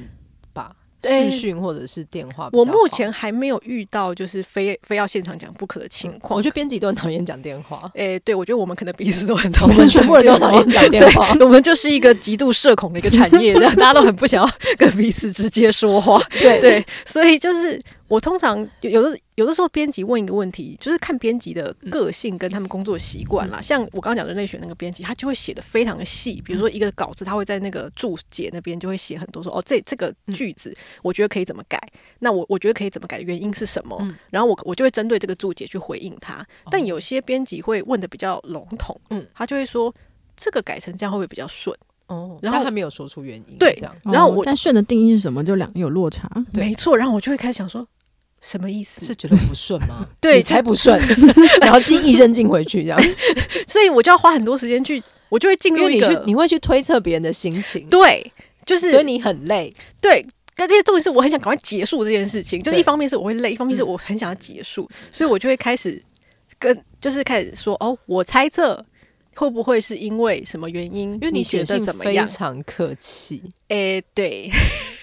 [1.08, 6.38] 视讯或者是电话，我目前还没有遇到就是非非要现场讲不可的情况。
[6.38, 7.90] 我觉得编辑都很讨厌讲电话。
[7.96, 11.34] 诶，对，我觉得我们可能彼此都很讨 厌，我们全部人都讨厌讲电话。
[11.40, 16.22] 我们就是一个极度社恐的一个产业，这样大家都很不想要跟彼此直接说话。
[16.42, 17.82] 对对，所以就是。
[18.08, 23.60] 我通常有的有的时候，编辑问一个问题，就是看编辑的个性跟他们工作习惯啦。
[23.60, 26.42] 嗯、像我刚刚讲的人类学那个编辑，他就会写的非常的细。
[26.42, 31.78] 比如说一个稿子，他会在那个注解那边就会写很多说，说哦，这这个句子我觉得可以怎么改。
[32.20, 33.98] 那我我觉得可以怎么改的原因是什么？
[34.02, 36.46] 嗯、然后我我就会针对这个注解去回应他。
[36.72, 39.94] 但有些编辑会问的比较笼统，嗯，他就会说
[40.38, 41.78] 这个改成这样会不会比较顺？
[42.08, 45.44] 哦，然后他没有说出原因，对，这样然后我、哦、但顺的定义是什么？
[45.44, 46.96] 就两个有落差，没错。
[46.96, 47.86] 然后我就会开始想说。
[48.42, 49.06] 什么意思？
[49.06, 50.08] 是觉得不顺吗？
[50.22, 51.00] 对，才不顺，
[51.62, 53.02] 然后进一生进回去这样，
[53.68, 58.32] 所以我就要花很多时间去，我就会进入一个，你去你会去推测别人的心情，对，
[58.66, 60.26] 就是所以你很累，对。
[60.60, 66.04] 但这些重点是我很想赶快结束这件事情，就是一方面是我会累，一方面是我很想要结束，所以我就会开始
[66.58, 68.84] 跟，就是开始说，哦，我猜测
[69.36, 71.14] 会不会是因为什么原因？
[71.14, 72.26] 因为你写的怎么样？
[72.26, 74.50] 非常客气，诶，对。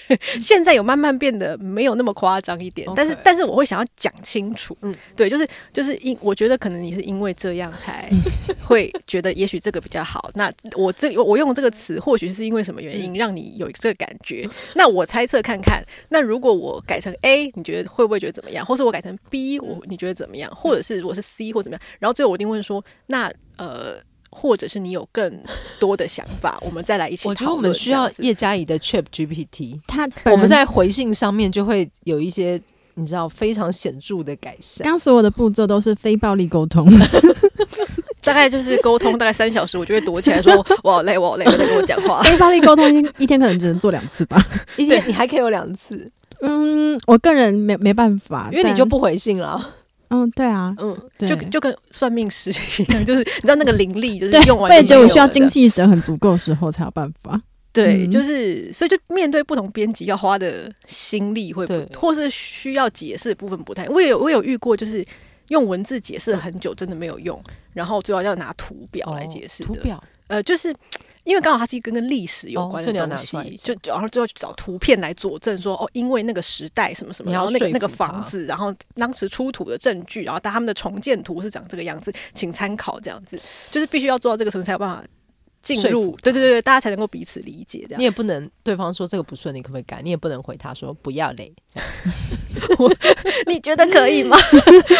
[0.40, 8.10] 现在有慢慢变得没有那么夸张一点，但是但是我会想要讲清楚，嗯，对，就是就是因我觉得可能你是因为这样才
[8.62, 18.64] 会觉得也许这个比较好，那我这我用这个词或许是因为什么原因让你有这个感觉，那我猜测看看，那如果我改成 A，你觉得会不会觉得怎么样？
[18.64, 20.54] 或是我改成 B，我你觉得怎么样？
[20.54, 21.82] 或者是我是 C 或怎么样？
[21.98, 24.00] 然后最后我一定问说，那呃。
[24.36, 25.40] 或者是你有更
[25.78, 27.28] 多的想法， 我们再来一起。
[27.28, 32.60] 我觉得我们需要叶嘉怡的 Chat GPT，他我们在回信上面就会有一些
[32.94, 34.84] 你知道非常显著的改善。
[34.84, 36.86] 刚所有的步骤都是非暴力沟通，
[38.22, 42.22] 大概就是沟通大概三小时，我就会躲起来说我好累，我好累，在跟我讲话。
[42.24, 44.44] 非暴力沟通一天一天可能只能做两次吧，
[44.76, 46.10] 一天你还可以有两次。
[46.40, 49.74] 嗯，我个人没没办法，因为你就不回信了。
[50.14, 54.70] 嗯，对啊，嗯，就就跟算命师一样，就是你知道那个灵力，就是用完。
[54.70, 57.40] 我也觉得我需要精气神很足够的时候才有办法。
[57.72, 63.88] 对，就是所以就面对不同编辑要花的心力会不，或是需要解释的部分不太。
[63.88, 65.04] 我有我有遇过，就是
[65.48, 67.42] 用文字解释了很久，真的没有用，
[67.72, 69.64] 然后最后要拿图表来解释。
[69.64, 70.72] 图表，呃，就是。
[71.24, 85.02] 因为刚好它是一个跟历史有关的东西，哦、就然后就要去找图片来佐证说哦，因为那个时代什么什么，然后那个那个房子，然后当时出土的证据，然后他们的重建图是长这个样子，请参考这样子，就是必须要做到这个时候才有办法
[85.62, 87.98] 进入，对对对，大家才能够彼此理解这样。
[87.98, 90.02] 你也不能对方说这个不顺，你可不可以改？
[90.04, 91.54] 你也不能回他说不要嘞。
[93.48, 94.36] 你觉得可以吗？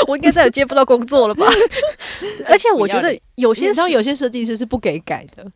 [0.08, 1.46] 我应该再也接不到工作了吧？
[2.48, 5.46] 而且我觉得有些你知道有些设计师是不给改的。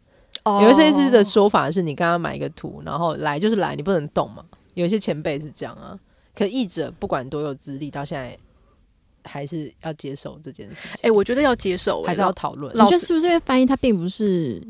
[0.62, 4.44] 有一些是的说法是，你刚刚买一个图，然后来就是来，你不能动嘛。
[4.74, 5.98] 有一些前辈是这样啊，
[6.36, 8.38] 可译者不管多有资历，到现在
[9.24, 10.90] 还是要接受这件事情。
[10.98, 12.72] 哎、欸，我觉得要接受，还是要讨论。
[12.74, 14.64] 你觉得是不是因为翻译它并不是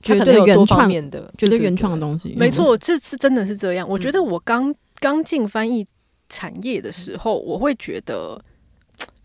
[0.00, 2.34] 绝对原创的，绝对原创的东西？
[2.36, 3.88] 没错，这是真的是这样。
[3.88, 5.84] 我觉得我刚刚进翻译
[6.28, 8.40] 产业的时候，我会觉得，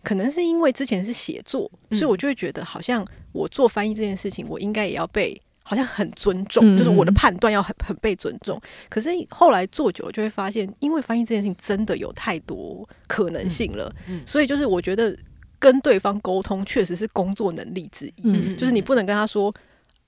[0.03, 5.39] 可能是因为之前是写作，所以我就会觉得，好像我做翻译这件事情，我应该也要被。
[5.63, 8.61] 好像很尊重，嗯、就是我的判断要很很被尊重。
[8.89, 15.17] 可是后来做久了，就会发现，因为翻译这件事情真的有太多可能性了，嗯嗯、所以就是我觉得
[15.57, 18.23] 跟对方沟通确实是工作能力之一。
[18.25, 19.53] 嗯、就是你不能跟他说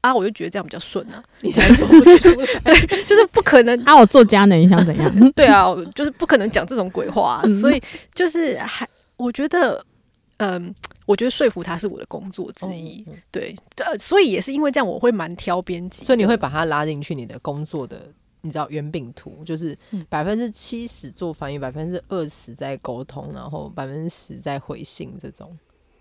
[0.02, 2.46] 啊，我就觉得这样比较顺啊，你才说不出来。
[2.66, 5.12] 对，就是不可能 啊，我做家呢，你想怎样？
[5.32, 7.42] 对啊，就是不可能讲这种鬼话、啊。
[7.46, 7.82] 嗯、所以
[8.14, 9.84] 就是还，我觉得，
[10.38, 10.76] 嗯。
[11.06, 19.78] 我觉得说服他是我的工作之一，嗯嗯、对，呃，所以也是因为这样，我会蛮挑编辑，所以你会把他拉进去你的工作的，你知道圆饼图，就是
[20.10, 25.56] 百分之七十做翻译，百分之二十在沟通，然后百分之十在回信，这种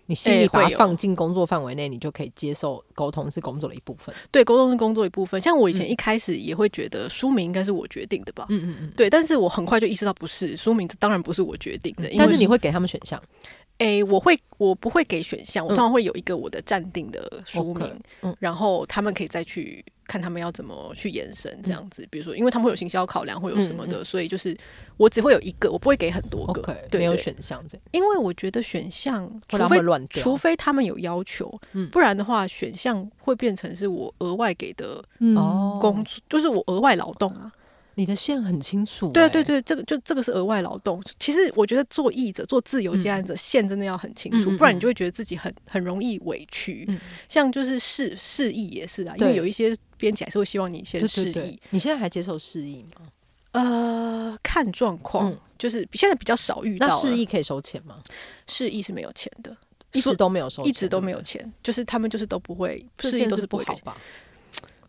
[0.07, 4.13] 你心里把它放进工作范围内，你就可以接受沟通是工作的一部分。
[4.31, 5.41] 对，沟通是工作一部分。
[5.41, 13.21] 像我以前一开始也会觉得书名应该是我决定的吧，嗯嗯嗯，对，但是我很快就意识到不是书名，当然不是我决定的，但是你会给他们选项。
[13.79, 17.85] 诶，我会我不会给选项，我通常会有一个我的暂定的书名，
[18.21, 22.03] 嗯 okay, 嗯、然后他们可以再去看他们要怎么去延伸这样子。
[22.03, 24.57] 嗯、比如说，因为他们会有行销考量，会有什么的，嗯嗯、所以就是
[24.95, 27.83] 我只会有一个，我不会给很多个，okay, 对，没有选项这样。
[27.91, 29.77] 因为我觉得选项，除非
[30.09, 35.03] 除非他们有要求，嗯、不然的话，选项会变成是我额外给的
[35.81, 37.51] 工作，嗯、就是我额外劳动啊。
[37.95, 41.01] 你的线很清楚、欸，对对对，这个就这个是额外劳动。
[41.17, 46.85] 其实我觉得做译者、做自由接案者，嗯、线真的要很清楚，嗯、不然你就会觉得自己很很容易委屈。
[46.89, 51.59] 嗯、像就是试试译也是啊，因为有一些编辑还是会希望你先试译。
[51.69, 53.07] 你现在还接受试译吗？
[53.53, 56.87] 呃，看状况，嗯、就是现在比较少遇到。
[56.87, 58.01] 那试译可以收钱吗？
[58.47, 59.55] 试译是没有钱的，
[59.93, 63.97] 一直都没有收，一直都没有钱，就是他们就是都不会，试译都是不好吧。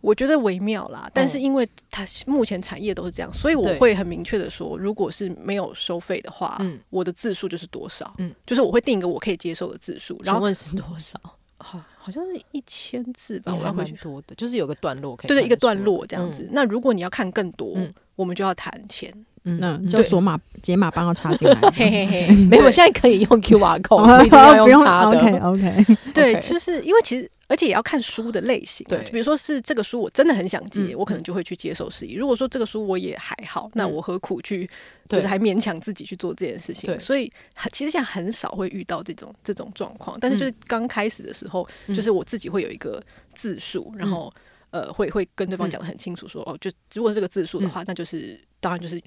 [0.00, 10.18] 我觉得微妙啦，但是因为它目前产业都是这样，所以我会很明确的说，如果是没有收费的话，我的字数就是多少，嗯，就是我会定一个我可以接受的字数。
[10.22, 11.18] 然后请问是多少？
[11.58, 16.48] 好，好像是一千字吧，我还蛮多的，就是有个段落可以，对对，一个段落这样子。
[16.52, 17.74] 那如果你要看更多，
[18.14, 19.12] 我们就要谈钱，
[19.44, 24.28] 嗯，就索码解码帮要插进来，嘿 嘿嘿， 没有，现在可以用 QR code，
[24.62, 27.30] 不用插的，OK OK，对，就是因为其实。
[27.48, 32.14] 而且也要看书的类型，对，比如说是这个书我真的很想接，我可能就会去接受试译。
[32.14, 34.68] 如果说这个书我也还好，那我何苦去，
[35.06, 36.98] 就是还勉强自己去做这件事情？
[36.98, 37.32] 所以
[37.70, 40.18] 其实现在很少会遇到这种这种状况。
[40.20, 43.00] 但是就是刚开始的时候，就是我自己会有一个
[43.36, 44.32] 字数，然后
[44.70, 49.00] 呃会会跟对方讲的很清楚，说哦，就如果是这个字数的话，那就是当然就是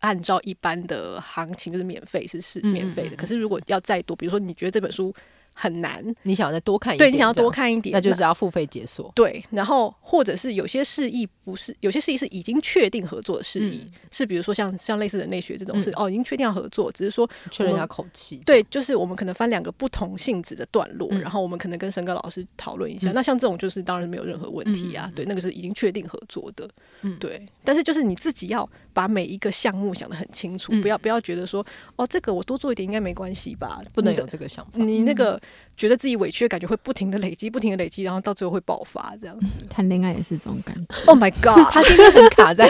[0.00, 3.16] 按照一般的行情就是免费是是免费的。
[3.16, 5.14] 可是如果要再多，比如说你觉得这本书。
[5.58, 9.10] 很难，你想要再多看一点，对，你想要多看一点，那就是要付费解锁。
[9.14, 18.36] 对，然后或者是有些示意不是，有些示意是已经确定合作的试译，是比如说像像类似人类学这种是哦，已经确定要合作，只是说确认一下口气。
[18.44, 23.10] 对，就是我们可能翻两个不同性质的段落，然后我们可能跟神哥老师讨论一下。
[23.12, 26.68] 那像这种就是当然没有任何问题啊，对，那个是已经确定合作的。
[27.00, 27.40] 嗯，对。
[27.64, 31.64] 但是就是你自己要把每一个项目想得很清楚，不要不要觉得说
[31.96, 33.82] 哦，这个我多做一点应该没关系吧？
[33.92, 34.82] 不能有这个想法。
[34.82, 35.38] 你那个。
[35.76, 39.46] 觉得自己委屈的感觉会不停的累积，不停的累积，然后到最后会爆发这样子。
[39.68, 40.86] 谈恋爱也是这种感觉。
[41.04, 41.62] Oh my god！
[41.70, 42.66] 他今天很卡在，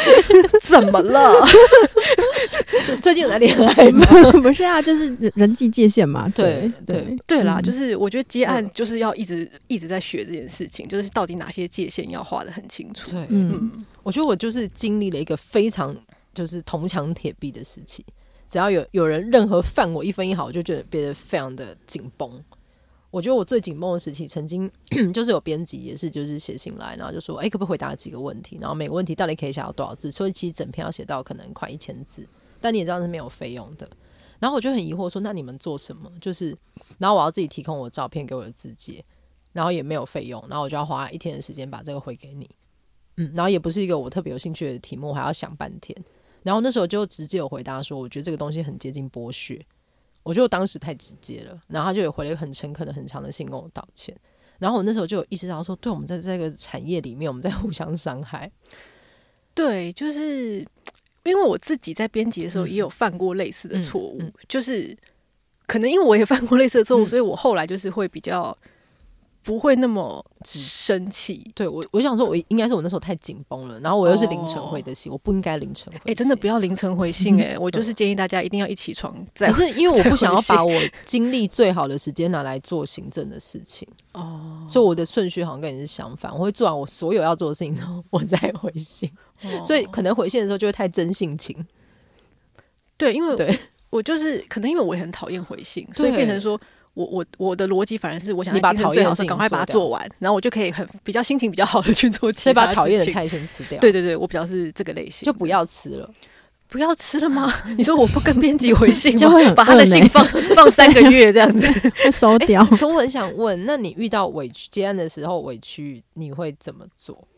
[0.64, 1.32] 怎么了？
[3.00, 4.04] 最近有在恋爱吗？
[4.42, 6.28] 不是啊，就是人际界限嘛。
[6.30, 13.12] 对对对啦，就是我觉得接案就是要一直一直在学这件事情，就是到底哪些界限要画的很清楚。
[13.12, 15.96] 对，嗯，我觉得我就是经历了一个非常
[16.36, 18.04] 就是铜墙铁壁的时期，
[18.46, 22.44] 只要有有人任何犯我一分一毫，我就觉得变得非常的紧绷。
[23.10, 24.70] 我觉得我最紧绷的时期，曾经
[25.14, 28.58] 就是有编辑也是，就是写信来，然后就说：“哎、可不可以回答几个问题？
[28.60, 30.10] 然后每个问题到底可以写到多少字？
[30.10, 32.28] 所以其实整篇要写到可能快一千字，
[32.60, 33.88] 但你也知道是没有费用的。
[34.38, 36.12] 然后我就很疑惑说：那你们做什么？
[36.20, 36.54] 就是，
[36.98, 39.02] 然后我要自己提供我的照片给我的字节，
[39.54, 42.50] 然后也没有费用，然后我就要花一天的时间把这个回给你。
[43.16, 45.96] 嗯，然后也不是一个我特别有兴趣的题目，还要想半天。
[46.46, 49.60] 然后那时候就直接有回答说：我觉得这个东西很接近剥削。”
[50.22, 54.16] 我觉得我当时太直接了，然后他就有回了一个很诚恳的、很长的信跟我道歉。
[54.60, 58.48] 然后我那时候就有意识到说，对，我们在这个产业里面，我们在互相伤害。
[59.54, 60.66] 对，就是
[61.24, 64.96] 因为我自己在编辑的时候也有犯过类似的错误，嗯嗯嗯、就是
[65.66, 68.56] 可能因为我也犯过类似的错误，嗯、所以我后来就是会比较。
[69.46, 76.00] 不会那么生气，对我，我想说，我应该是我那时候太紧绷了，然后我又是凌晨回的信，我不应该凌晨回。
[76.10, 79.14] 哎，真的不要凌晨回信 哎，我就是建议大家一定要一起床。
[79.36, 80.72] 可是因为我不想要把我
[81.04, 89.08] 精力最好的时间拿来做行政的事情哦， 所以我的顺序好像跟你是相反，我会做完我所有要做的事情之后，我再回信，
[89.62, 91.64] 所以可能回信的时候就会太真性情。
[92.96, 93.56] 对，因为对
[93.90, 96.60] 我就是可能因为我也很讨厌回信，所以变成说。
[96.96, 102.42] 我我我的逻辑反而是我想你把讨厌的事赶快把它做完，然后我就可以很比较心情比较好的去做其他。
[102.44, 103.78] 所以把讨厌的菜先吃掉。
[103.80, 106.10] 对对对，我比较是这个类型，就不要吃了，
[106.68, 107.52] 不要吃了吗？
[107.76, 110.24] 你说我不跟编辑回信， 就会把他的信放
[110.54, 111.66] 放三个月这样子，
[112.02, 112.64] 会收掉。
[112.64, 117.28] 可我很想问，那你遇到委屈接案的时候委屈，你会怎么做？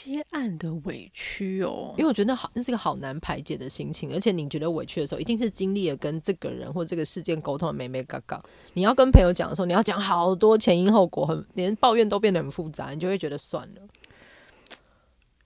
[0.00, 4.12] 接案的委屈哦，因为我觉得那好，那是一个好难排解的心情。
[4.14, 8.40] 而且你觉得委屈的时候，一定是经历了跟这个人或这个事件沟通的眉眉角角。
[8.74, 13.82] 你要跟朋友讲的时候，你要讲好多前因后果，很连抱怨都变得很复杂，你就会觉得算了。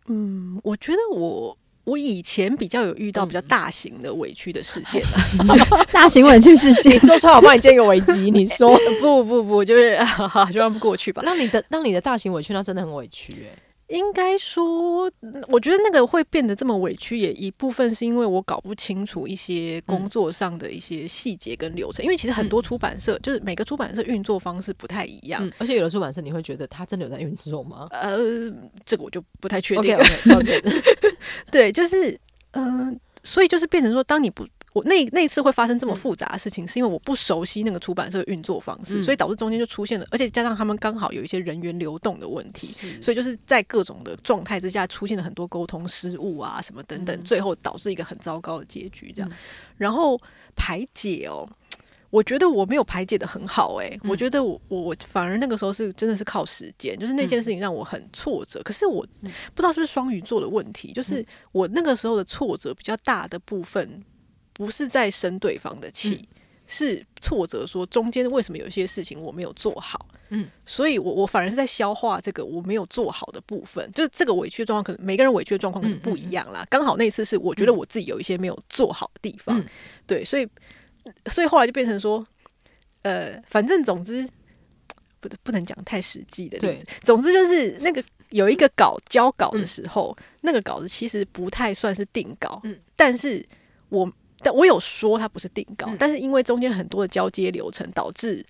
[0.08, 5.02] 嗯，我觉得我我以前比较有遇到比较大型的委屈的事件，
[5.92, 8.30] 大型委屈事件，你说出来我帮你建一个危机。
[8.30, 9.96] 你说 不不不，就是
[10.52, 11.22] 就让它过去吧。
[11.24, 13.58] 让你的那你的大型委屈，那真的很委屈哎、欸。
[13.92, 15.10] 应该说，
[15.48, 22.02] 我觉得那个会变得这么委屈，也一部分是因为我搞不清楚一些工作上的一些细节跟流程。
[22.02, 27.86] 嗯、因为其实很多出版社，嗯、就是每个出版社运作方式不太一样，嗯、而且有的出版社你会觉得他真的有在运作吗？
[27.90, 28.18] 呃，
[28.84, 29.96] 这个我就不太确定。
[30.30, 30.60] 抱歉，
[31.52, 32.18] 对，就是
[32.52, 34.46] 嗯、呃，所以就是变成说，当你不。
[34.72, 42.66] 我那那次会发生这么复杂的事情，是因为我不熟悉那个出版社的运作方式，所以导致中间就出现了，而且加上他们刚好有一些人员流动的问题，
[43.02, 49.12] 所以就是在各种的状态之下出现了很多沟通失误啊什么等等，最后导致一个很糟糕的结局。
[49.12, 49.30] 这样，
[49.76, 50.18] 然后
[50.56, 51.46] 排解哦，
[52.08, 58.62] 我觉得我没有排解的很好诶，我觉得我我反而那个时候是真的是靠时间，就是那件事情让我很挫折。
[58.62, 59.06] 可是我
[59.54, 64.02] 不知道是不是双鱼座的问题，就是我那个时候的挫折比较大的部分。
[64.64, 66.38] 不是在生对方的气，嗯、
[66.68, 67.66] 是挫折。
[67.66, 73.90] 说中间为什么有些事情我没有做好，嗯，所以我我反而是在消化这个我没有做好的部分。
[73.92, 76.64] 就是这个委屈的状况，可能每个人委屈的状况可能不一样啦。
[76.70, 79.66] 刚、嗯嗯嗯、好那次是我觉得我自己有一些没有做好的地方，嗯、
[80.06, 80.48] 对，所以
[81.26, 82.24] 所以后来就变成说，
[83.02, 84.24] 呃，反正总之
[85.18, 88.00] 不不能讲太实际的例子，对，总之就是那个
[88.30, 93.44] 有一个稿交稿的时候，嗯、那个稿子其实不太算是定稿，嗯，但是
[93.88, 94.08] 我。
[94.42, 98.44] 但我有说它不是定稿，嗯、但是因为中间很多的交接流程，导致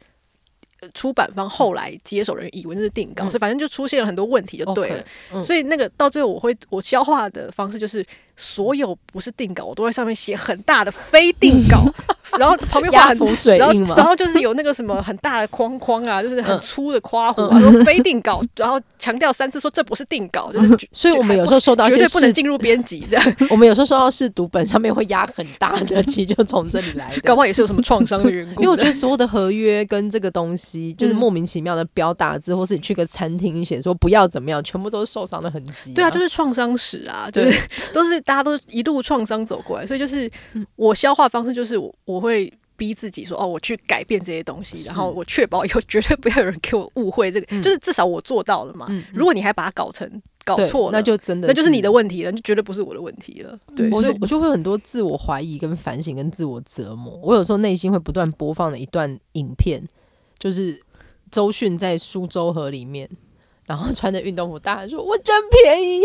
[0.95, 5.03] 出版方后来接手人员以为那是定稿，嗯、所以反正就出现了很多问题，就对了。
[5.03, 8.05] Okay, 嗯、所以那个到最后，我会我消化的方式就是，
[8.37, 11.85] 所有不是定稿，我都在上面写很大的非定稿。
[12.39, 20.89] 然后旁边画很多水印嘛，然后就是有那个什么很大的框框啊， 就是很粗的夸弧啊，说非定稿，然后强调三次说这不是定稿，就是。
[20.93, 23.37] 所以我们有时候收到一些不能进入编辑这样。
[23.51, 27.20] 我们有时候收到试读本上面会压很大的，其实就从这里来的。
[27.20, 28.62] 搞不好也是有什么创伤的缘故。
[28.62, 35.93] 因为我觉得所有的合约跟这个东西，就是莫名其妙的标大字，或是你去个餐厅写说不要怎么样，全部都是受伤的痕迹。
[35.93, 37.61] 对啊，就是创伤史啊，就是
[37.93, 40.31] 都是大家都一路创伤走过来，所以就是
[40.77, 42.23] 我消化方式就是我我。
[42.23, 47.31] 会逼自己说哦，我去改变这些东西，然后我确保以后绝对不要有人给我误会。
[47.33, 48.87] 这个、嗯、就是至少我做到了嘛。
[48.91, 50.09] 嗯、如果你还把它搞成
[50.45, 53.59] 搞错了，那就真的那就是你的问题了，就绝对不是我的问题了。
[53.77, 57.18] 对，我就我就会很多自我怀疑、跟反省、跟自我折磨。
[57.23, 59.85] 我有时候内心会不断播放的一段影片，
[60.39, 60.81] 就是
[61.31, 63.09] 周迅在苏州河里面，
[63.66, 66.03] 然后穿着运动服，大喊说：“我真便宜。”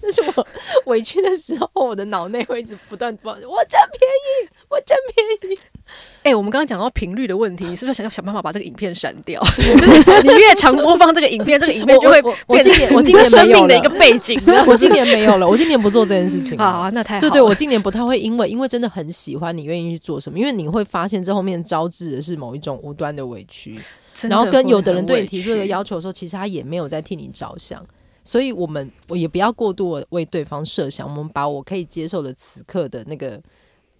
[0.00, 0.46] 那是我
[0.86, 5.58] 委屈的时候，我的脑内会一直不断播，我占便宜，我占便宜。
[6.22, 9.42] 哎、欸，我们刚刚讲到频率的问题，你是不是想要想办法把这个影片删掉？
[9.56, 14.38] 就 是你越常播放这个影片，这个影片就会变成我今年我今年生命的一个背景。
[14.68, 17.20] 我今年没有了，我今年不做这件事情啊，那太好。
[17.20, 20.38] 对对，我今年不太会，因为因为真的很喜欢，你愿意去做什么？
[20.38, 23.80] 因为你会发现这后面招致的是某一种无端的委屈，
[24.28, 27.82] 然后跟有的人对你提出的要求的时候，其实他也没有在替你着想。
[28.28, 33.42] 所以，我们我也不要过度为对方设想，我们把我可以接受的此刻的那个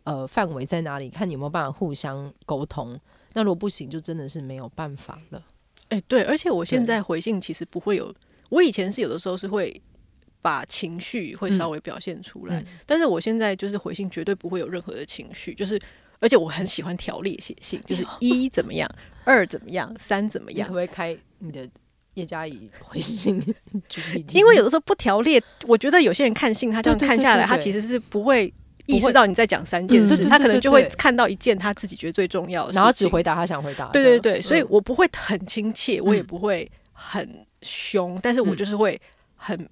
[0.04, 3.00] 呃范围在哪里，看你有没有办法互相沟通。
[3.32, 5.42] 那如果不行，就真的是没有办法了。
[5.88, 8.14] 哎、欸，对，而且我现在回信其实不会有，
[8.50, 9.80] 我以前是有的时候是会
[10.42, 15.80] 把情绪会稍微表现出来，但是我现在就是回信绝对不会有任何的情绪，就是
[16.20, 18.86] 而且我很喜欢条列写信，就是 一怎么样，
[19.24, 21.66] 二怎么样，三怎么样，你可不可以开你的？
[22.18, 23.40] 叶嘉怡回信，
[24.32, 28.52] 因为有的时候不条列，我觉得有些人看信，他这样看下来，他其实是不会
[28.86, 33.86] 意识到你在讲三件事，他可能就会看到一件他自己觉得最重要的，然后只回答他想回答。
[33.92, 39.00] 对对对，所以我不会很亲切，我也不会很凶，但是我就是会
[39.36, 39.68] 很。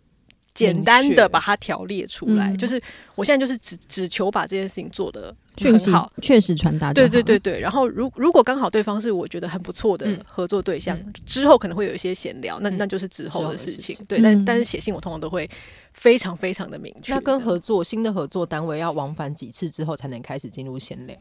[0.56, 2.82] 简单的把它条列出来，嗯、就是
[3.14, 6.92] 我现在就是只只求把这件事情做得很好，确实传达。
[6.92, 13.96] 对对对对，然后如如果刚好对方是我觉得很不错的合作对象，嗯、之后可能会有一些闲聊，那那就是之后的事情。
[14.08, 15.48] 对，但但是写信我通常都会
[15.92, 17.12] 非常非常的明确。
[17.12, 21.16] 那跟合作新的合作单位要往返几次之后才能开始进入闲聊？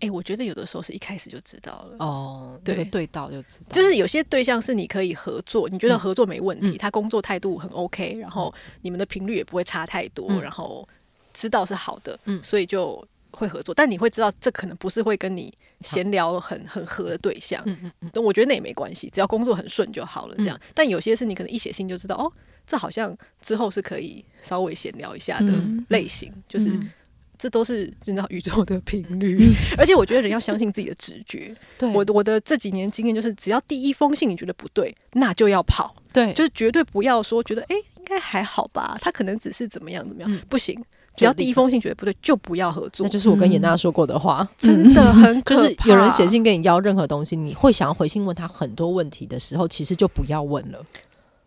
[0.00, 10.88] 哎、欸，我觉得有的时候是一开始就知道了哦，对，对，对到就知道，就是有些对象是你可以合作，你觉得合作没问题，嗯、他工作态度很 OK，然后你们的频率也不会差太多，嗯、然后
[11.34, 13.74] 知道是好的，嗯，所以就会合作。
[13.74, 18.24] 但你会知道，这可能不是会跟你闲聊很很合的对象，嗯嗯嗯。
[18.24, 20.34] 我觉得那也没关系，只要工作很顺就好了。
[20.38, 22.32] 这样，嗯、但有些是你可能一写信就知道，哦，
[22.66, 25.52] 这好像之后是可以稍微闲聊一下的
[25.88, 26.80] 类型，嗯、就是。
[27.40, 31.56] 嗯这都是你知道宇宙的频率， 而且我觉得人要相信自己的直觉。
[31.78, 35.94] 对，我我的这几年经验就是，只要第一封信你觉得不对，那就要跑。
[36.12, 40.78] 对，就是绝对不要说觉得哎应该还好吧，他可能只是怎么样怎么样，嗯、不行。
[41.16, 43.04] 只要第一封信觉得不对，就不要合作。
[43.04, 45.62] 那就是我跟严娜说过的话，嗯、真的很可怕。
[45.62, 50.84] 就是有人写信跟你要任何东西，你会想要回信问他很多问题的时候，其实就不要问了。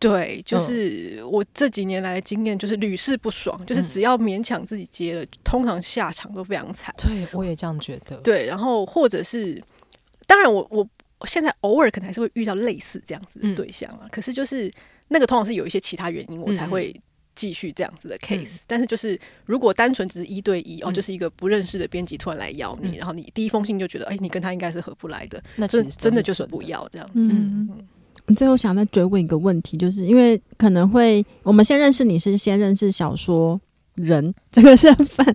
[0.09, 6.93] 对，就是我这几年来的经验，就是屡试不爽，就是只要勉强自己接了，通常下场都非常惨。
[6.97, 8.17] 对，我也这样觉得。
[8.17, 9.63] 对，然后或者是，
[10.27, 10.87] 当然我我
[11.25, 14.69] 现在偶尔可能还是会遇到类似这样子的对象啊，可是就是
[15.07, 16.93] 那个通常是有一些其他原因，我才会。
[17.35, 27.27] 继续这样子的 case，、嗯、但是就是如果单纯只是一对一、嗯、哦，就是一个不认识的编辑突然来邀你、嗯，然后你第一封信就觉得，哎、欸，你跟他应该是合不来的，那其实真的就是不要这样子。
[27.31, 27.87] 嗯，嗯
[28.35, 33.59] 最后想再追问一个问题，就是因为可能会我们先认识你是先认识小说
[33.95, 35.25] 人 这个身份，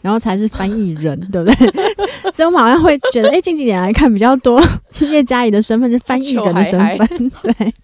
[0.00, 1.54] 然后才是翻译人，对不对？
[2.34, 4.62] 所以我们好像会觉得，哎、欸，近几年来看比较多
[5.00, 7.74] 叶嘉仪的身份是翻译人的身份， 对。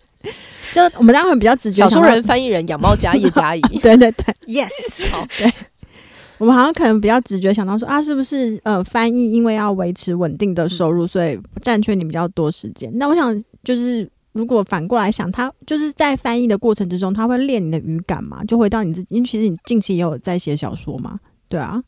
[0.73, 5.49] 就我们当然会比较直接，小说人、翻译人、养猫家、叶嘉仪，对对对，yes，好，对，
[6.39, 12.91] 我们好像可能比较直觉想到说啊，是不是呃，翻译因为要维持稳定的收入，所以占据你比较多时间。
[12.99, 18.45] 那我想就是，如果反过来想，他就是在翻译的过程之中，他会练你的语感嘛？
[18.45, 21.19] 就回到你自己，因为其实你近期也有在写小说嘛，
[21.49, 21.83] 对啊，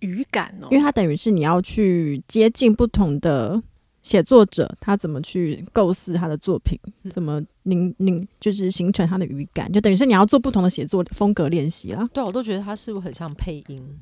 [0.00, 3.62] 语感哦，因为它等于是你要去接近不同的。
[4.02, 6.78] 写作者他怎么去构思他的作品，
[7.10, 12.08] 怎么凝凝就是形成他的语感，就等于是你要做不同的写作风格练习啦。
[12.12, 13.98] 对，我都觉得他是不是很像配音？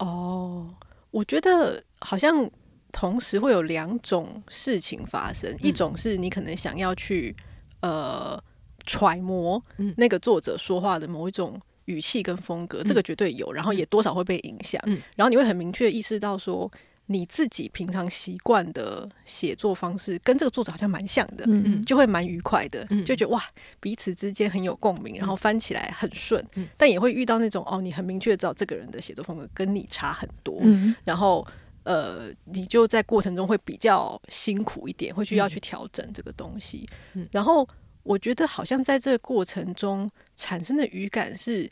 [0.00, 0.74] 哦，
[1.12, 2.50] 我觉得好像
[2.92, 7.34] 同时会有两种事情发生，嗯、一种是你可能想要去
[7.80, 8.40] 呃
[8.86, 9.60] 揣摩
[9.96, 16.70] 那个作者说话的某一种语气跟风格，嗯、这个绝对有，然后也多少会被影响、嗯，然后你会很明确意识到说。
[17.06, 21.62] 你自己平常习惯的写作方式跟这个作者好像蛮像的，嗯。
[21.66, 23.42] 嗯，就会蛮愉快的，嗯，就觉得哇，
[23.80, 31.46] 彼此之间很有共鸣，然后翻起来很顺，嗯，但也会遇到那种哦，你很明确知道这个人的写作风格跟你差很多，嗯，然后
[31.84, 37.68] 呃，你就在过程中会比较辛苦一点，会需要去调整这个东西，嗯，然后
[38.02, 41.70] 我觉得好像在这个过程中产生的语感是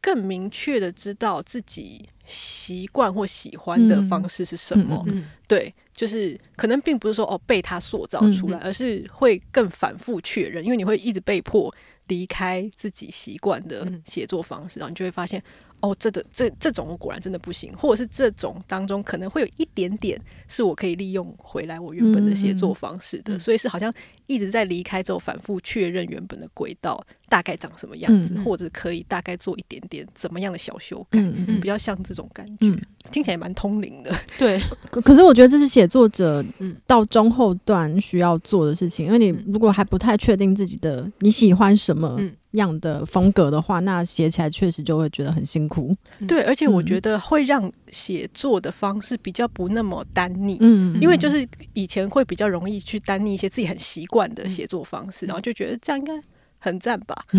[0.00, 2.08] 更明确的知道自己。
[2.26, 5.04] 习惯或喜欢的方式是什么？
[5.46, 11.70] 对，就是可能并不是说哦被他塑造出来，而是会更反复确认，因为你会一直被迫
[12.06, 15.44] 离开自己习惯的写作方式，然后你就会发现。
[15.84, 20.18] 哦，这的这这种我果然真的不行，或者是这种当中可能会有一点点
[20.48, 23.92] 是我可以利用回来我原本的写作方式的，嗯、所以是好像
[24.26, 32.80] 一直在离开之后反复确认原本的轨道大概长什么样子，嗯、或者可以大概做一点点怎么样的小修改，嗯嗯、比较像这种感觉，嗯、
[33.12, 34.10] 听起来蛮通灵的。
[34.38, 34.58] 对，
[34.90, 36.42] 可可是我觉得这是写作者
[36.86, 42.18] 到中后段需要做的事情，因为你如果还不太确定自己的你喜欢什么。
[42.54, 45.92] 嗯样的风格的话，那写起来确实就会觉得很辛苦。
[46.28, 50.56] 对，而且我觉得会让写作的方式比较不那么单腻。
[50.60, 56.12] 嗯，因为就是以前会比较容易去单腻一些自己很习惯的写作方式，然后就觉得这样应该
[56.58, 57.14] 很赞吧。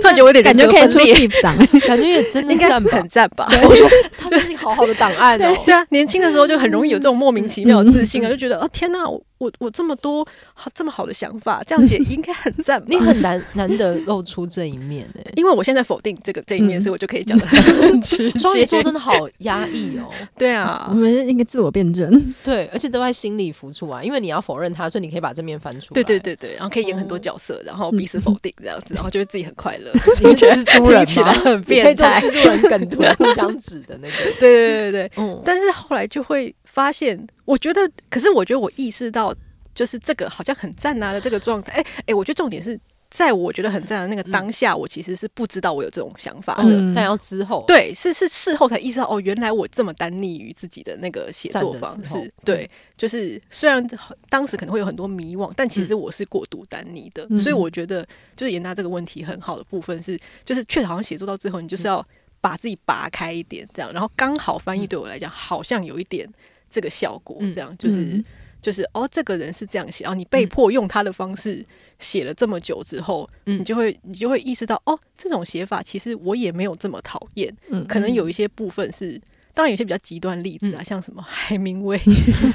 [0.00, 1.56] 突然觉得我有点感觉可以出 P 档，
[1.86, 3.48] 感觉也真的应该很赞吧。
[3.62, 5.56] 我觉得它是一个好好的档案哦。
[5.64, 8.98] 对啊，年轻的时候就很容易有这种莫名其妙的自信啊，就觉得哦天哪！
[9.38, 12.82] 我我这么多好这么好的想法，这样写应该很赞。
[12.86, 18.38] 你很难难得露出这一面诶、欸，因为我现在否定这个这一面，嗯、所以我就可以讲的很 直接。
[18.38, 20.10] 双鱼座真的好压抑哦。
[20.38, 22.34] 对啊，我们应该自我辩证。
[22.42, 26.02] 对，而且都在心里浮出来，因为你要否认他，所以你可以把这面翻出来。
[26.02, 29.90] 对对对对，然后可以演很多角色，然后彼此否定这样子，然后觉得自己很快乐。
[30.22, 34.14] 你觉得蜘蛛人起来很变态，蜘蛛人梗图互相指的那个。
[34.38, 35.42] 对对对对，嗯。
[35.44, 39.34] 但是后来就会发现，我觉得，可是我觉得我意识到。
[39.74, 42.78] 就是这个好像很赞啊的这个状态，哎、欸、哎、欸，我觉得重点是
[43.10, 53.84] 在我觉得很赞的那个当下、嗯，我其实是不知道我有这种想法的，嗯、但要之后，对，是是事后才意识到，哦，原来我这么单逆于自己的那个写作方式，对，就是虽然
[54.28, 58.06] 当时可能会有很多迷惘，但其实我是过度单逆的、嗯，所以我觉得
[58.36, 62.06] 就是严娜这个问题很好的部分是，就是确实好像写作到最后，你就是要
[62.40, 66.32] 把自己拔开一点，这样，然后刚好翻译对我来讲好像有一点
[66.74, 67.98] 这个效果，这样就是。
[67.98, 68.24] 嗯
[68.64, 71.62] 就是哦，这个人是这样写，然后你被迫用他的方式
[71.98, 77.54] 写了这么久之后，嗯、你就会你就会意识到，哦，这种写法其实我也没有这么讨厌。
[77.68, 79.20] 嗯，可能有一些部分是，
[79.52, 82.00] 当然有些比较极端例子啊，嗯、像什么海明威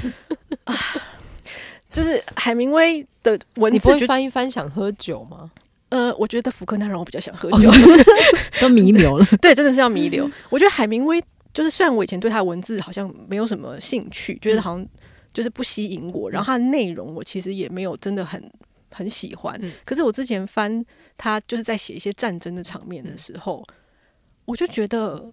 [0.66, 0.74] 啊，
[1.92, 5.52] 就是海明威的文字，你不会翻一翻想喝酒吗？
[5.90, 7.70] 呃，我觉得福克纳让我比较想喝酒，
[8.60, 9.24] 都弥留 了。
[9.40, 10.28] 对，真的是要弥留。
[10.48, 11.22] 我觉得海明威
[11.52, 14.86] 就是，虽然我以前对他的文字好像没有什么兴趣，觉得好像。
[15.32, 18.52] 就是不吸引我，然后他的内容我其实也没有真的很
[18.90, 19.56] 很喜欢。
[19.62, 19.70] 嗯。
[19.84, 20.84] 可是我之前翻
[21.16, 23.74] 他就是在写一些战争的场面的时候，嗯，
[24.46, 25.32] 我就觉得，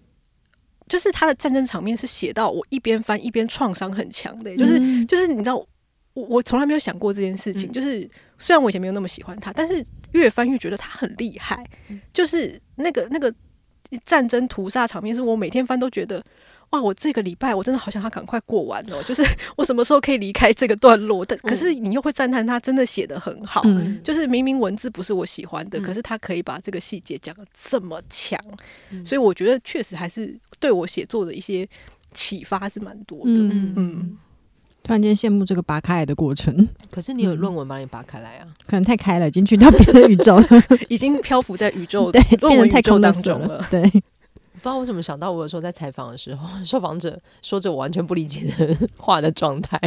[0.88, 7.68] 就是他的战争场面是写到我一边翻一边创伤很强的，就是就是你知道，我我从来没有想过这件事情。
[7.68, 8.08] 嗯、就是
[8.38, 11.68] 虽然我以前没有那么喜欢他，但是越翻越觉得他很厉害。
[11.88, 13.34] 嗯、就是那个那个
[14.04, 16.22] 战争屠杀场面，是我每天翻都觉得。
[16.70, 16.78] 哇！
[16.78, 19.24] 我这个礼拜我真的好想他赶快过完哦，就是
[19.56, 21.24] 我什么时候可以离开这个段落？
[21.24, 28.38] 但可是你又会赞叹他真的写的很好，嗯、就是明明文字不是我喜欢的，嗯、可是他可以把这个细节讲的这么强，
[28.90, 31.66] 嗯、所以我觉得确实还是对我写作的一些
[32.12, 33.32] 启发是蛮多的。
[33.32, 34.18] 嗯嗯，嗯
[34.88, 36.66] 突然间羡慕这个拔开来的过程。
[36.90, 38.48] 可是你有论文把你拔开来啊？
[38.66, 40.46] 可能太开了，已经去到别的宇宙了，
[40.88, 43.66] 已经漂浮在宇宙对，论文宇宙当中了。
[43.70, 43.82] 对。
[43.82, 49.78] 不知道为什么想到我有时候在采访的时候，受访者说着我完全不理解的话的状态，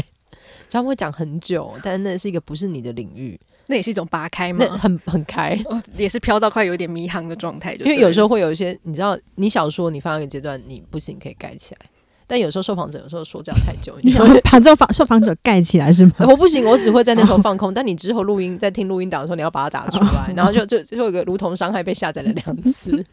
[0.69, 4.63] 他们会讲很久，但那是一个不是你的领域，那也是一种拔开吗？
[4.77, 7.73] 很很开，哦，也是飘到快有点迷航的状态。
[7.73, 11.87] 因为有时候会有一些，你知道，你小说你放到一个阶段，你不行可以盖起来，
[12.31, 16.13] 但有时候受访者有时候说这样太久， 你想 把这访受访者盖起来是吗？
[16.29, 23.05] 我不行，我只会在那时候放空，但你之后录音在听录音档的时候，你要把它打出来，然后就就就有一个如同伤害被下载了两次。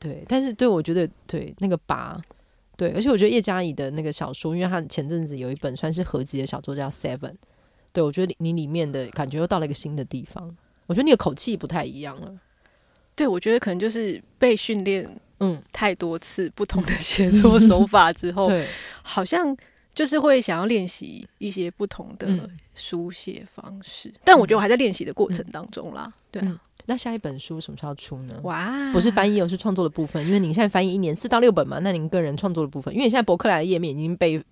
[0.00, 2.20] 对，但是对我觉得对那个拔，
[2.76, 7.18] 对，而且我觉得叶嘉怡的那个小说，因为他前阵子有一本算是合集的小说叫《Seven》，
[7.92, 10.52] 对我觉得你里面的感觉又到了一个新的地方，
[10.88, 12.32] 我觉得你的口气不太一样了。
[13.14, 15.08] 对，我觉得可能就是被训练
[15.42, 18.66] 嗯太多次不同的写作手法之后， 对，
[19.02, 19.56] 好像
[19.94, 26.04] 就是会想要练习一些不同的书写方式，嗯、但我觉得我还在练习的过程当中啦。
[26.06, 26.44] 嗯、对、啊。
[26.48, 28.40] 嗯那下一本书什么时候出呢？
[28.42, 30.26] 哇，不是翻译，而是创作的部分。
[30.26, 34.42] 因为您现在翻译一年四到六本嘛，那您个人创作的部分，因为你现在博客来的页面已经被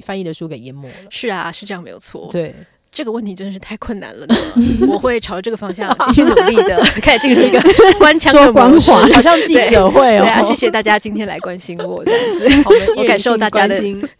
[0.00, 0.94] 翻译的书给淹没了。
[1.08, 2.28] 是啊，是这样没有错。
[2.30, 2.54] 对。
[2.92, 4.34] 这个问题真的是太困难了呢，
[4.88, 7.60] 我会朝这个方向继续努力的， 开始进入一个
[7.98, 10.22] 官腔的模式，好像记者会哦。
[10.22, 13.74] 对啊，谢谢大家今天来关心我，这样子， 我感受大家的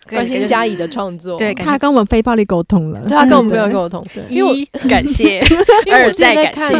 [0.08, 1.36] 关心嘉怡的创作。
[1.36, 4.06] 对，他跟我们非暴力沟通了，对，他跟我们非暴力沟通。
[4.28, 5.40] 一感谢，
[5.86, 6.72] 因为我再在看，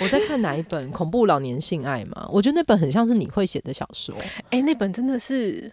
[0.00, 2.28] 我在看哪一本恐怖老年性爱嘛？
[2.32, 4.14] 我觉得那本很像是你会写的小说。
[4.50, 5.70] 哎，那本真的是。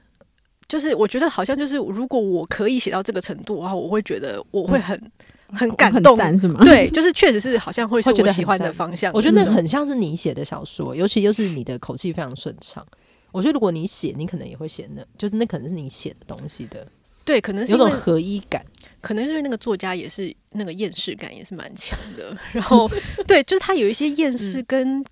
[0.68, 5.12] 就是我觉得好像就是，如果我可以写到这个程度的话，我会觉得我会很、嗯、
[5.54, 6.60] 很感动，是吗？
[6.64, 9.12] 对，就是确实是好像会是 我喜欢的方向。
[9.14, 12.86] 我觉得那很像是你写的小说，尤其又是你的口气非常顺畅。
[13.32, 16.88] 我觉得如果你写，你可能也会写那，就是那可能是你写的东西的。
[17.24, 18.66] 对，可能是有种合一感，
[19.02, 22.36] 可能是因为那个作家也是那个厌世感也是蛮强的。
[22.52, 22.90] 然后
[23.28, 25.04] 对，就是他有一些厌世跟。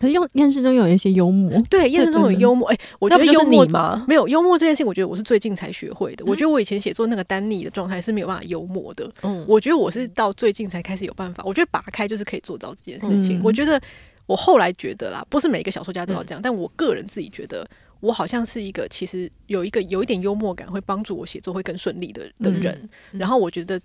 [0.00, 2.66] 嗯可是用厌世中有一些幽默，对，厌世中有幽默。
[2.70, 4.02] 哎、欸，我觉得幽默吗？
[4.08, 6.24] 没有幽默这件事情，我觉得我是最近才学会的。
[6.24, 9.06] 嗯、我觉得我以前写作那个单逆的状态是没有办法幽默的。
[9.22, 11.44] 嗯，我觉得我是到最近才开始有办法。
[11.46, 13.38] 我觉得拔开就是可以做到这件事情。
[13.38, 13.78] 嗯、我觉得
[14.24, 17.68] 我后来觉得啦，不是每一个小说家都要这样，嗯、但我个人自己觉得，
[18.00, 22.74] 我好像是一个其实有一个有一点幽默感，会帮助我写作会更顺利的的人。
[22.82, 23.78] 嗯嗯、然后我觉得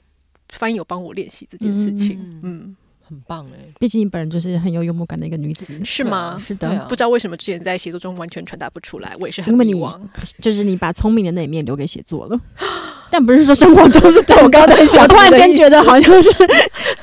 [0.54, 2.18] 翻译有帮我练习这件事情。
[2.22, 2.40] 嗯。
[2.44, 2.78] 嗯
[3.08, 6.38] 很棒哎，毕竟你本人就是很有幽默感的一个女子，是吗？
[6.40, 9.94] 是的，不知道为什么之前在写作中完全传达不出来，我也是很迷惘。
[10.42, 12.40] 就是你把聪明的那一面留给写作了，
[13.12, 14.24] 但不是说生活中是。
[14.44, 16.30] 我刚才想，我突然间觉得好像是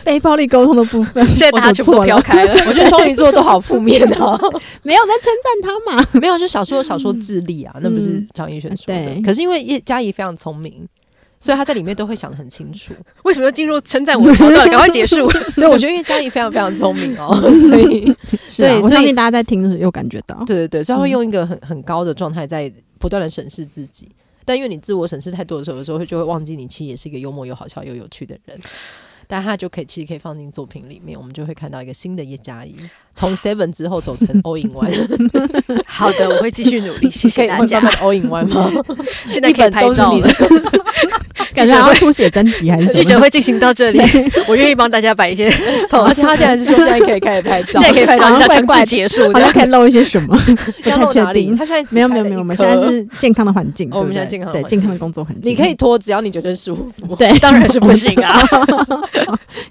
[0.01, 2.53] 非暴力沟通的部分， 现在大家全部飘开了。
[2.69, 4.39] 我觉得双鱼座都好负面哦，
[4.83, 6.07] 没有在称赞他嘛？
[6.21, 9.23] 没有，就小说小说智力啊，那不是张亦绚说的。
[9.23, 10.87] 可是因为叶嘉怡非常聪明。
[11.43, 14.65] 所以他在里面都会想得很清楚，为什么要进入称赞我的桥段？
[14.71, 15.29] 赶快结束！
[15.57, 17.35] 对，我觉得因为嘉怡非常非常聪明哦，
[17.69, 18.15] 所以
[18.57, 24.09] 对，我相信大家在听的时候有感觉到，对对对，所以他会用一个很很高的状态在不断的审视自己，
[24.45, 28.57] 但因为你自我审视太多的时候，有时候就会忘记你其实也是一个幽默又好笑又有趣的人。
[29.29, 32.77] 但他就可以，其实可以放进作品里面，我们就会看到一个新的叶嘉怡，
[33.15, 35.83] 从 Seven 之后走成 All in One。
[35.87, 37.81] 好的，我会继续努力，谢谢大家。
[37.81, 38.71] 慢慢 All in One 吗？
[39.31, 40.29] 现在可以拍照了，
[41.57, 42.89] 感觉要出写真集还是？
[42.93, 44.01] 记者会进行到这里，
[44.49, 45.49] 我愿意帮大家摆一些。
[45.91, 50.37] 而且他现在是说现在可以开始拍照，现在可以拍照，要强制结束，好像可以露一些什么？
[50.85, 51.55] 要露哪里？
[51.57, 57.15] 他现在没有没有没有，我们现在是健康的环境，我们现在健康对健康的工作环境，你可以脱，只要你觉得舒服。
[57.17, 58.43] 对，当然是不行啊。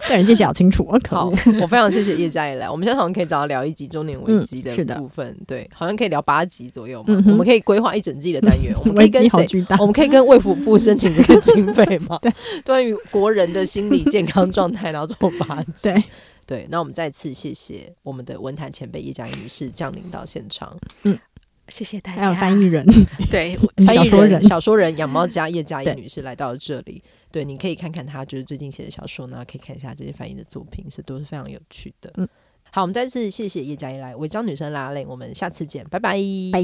[0.07, 2.69] 个人界限好清楚，好，我非常谢谢叶嘉怡来。
[2.69, 7.23] 我们现在好像可以找他聊一集中年危机的部分，对，好像可以聊八集左右嘛。
[7.27, 9.65] 我们可以规划一整季的单元，我们可以跟谁？
[9.79, 12.17] 我们可以跟卫福部申请这个经 费吗？
[12.23, 12.31] 对，
[12.63, 15.89] 关于国人的心理健康状态，然后做八集。
[15.89, 16.03] 对
[16.45, 20.77] 对，那我们再次谢谢我们的文坛前辈叶嘉怡女士降临到现场。
[21.03, 21.17] 嗯，
[21.69, 22.21] 谢谢大家。
[22.23, 22.85] 还有翻译人，
[23.29, 27.01] 对，翻译人、小说人养猫家叶嘉怡女士来到了这里。
[27.31, 32.11] 对，你可以看看她就是最近写的小说呢，可以看一下这些翻译的作品，是都是非常有趣的。
[32.17, 32.27] 嗯，
[32.71, 36.19] 好，我们再次谢谢叶嘉怡来，违章女生 LalaLand，我们下次见，拜拜，
[36.51, 36.59] 拜。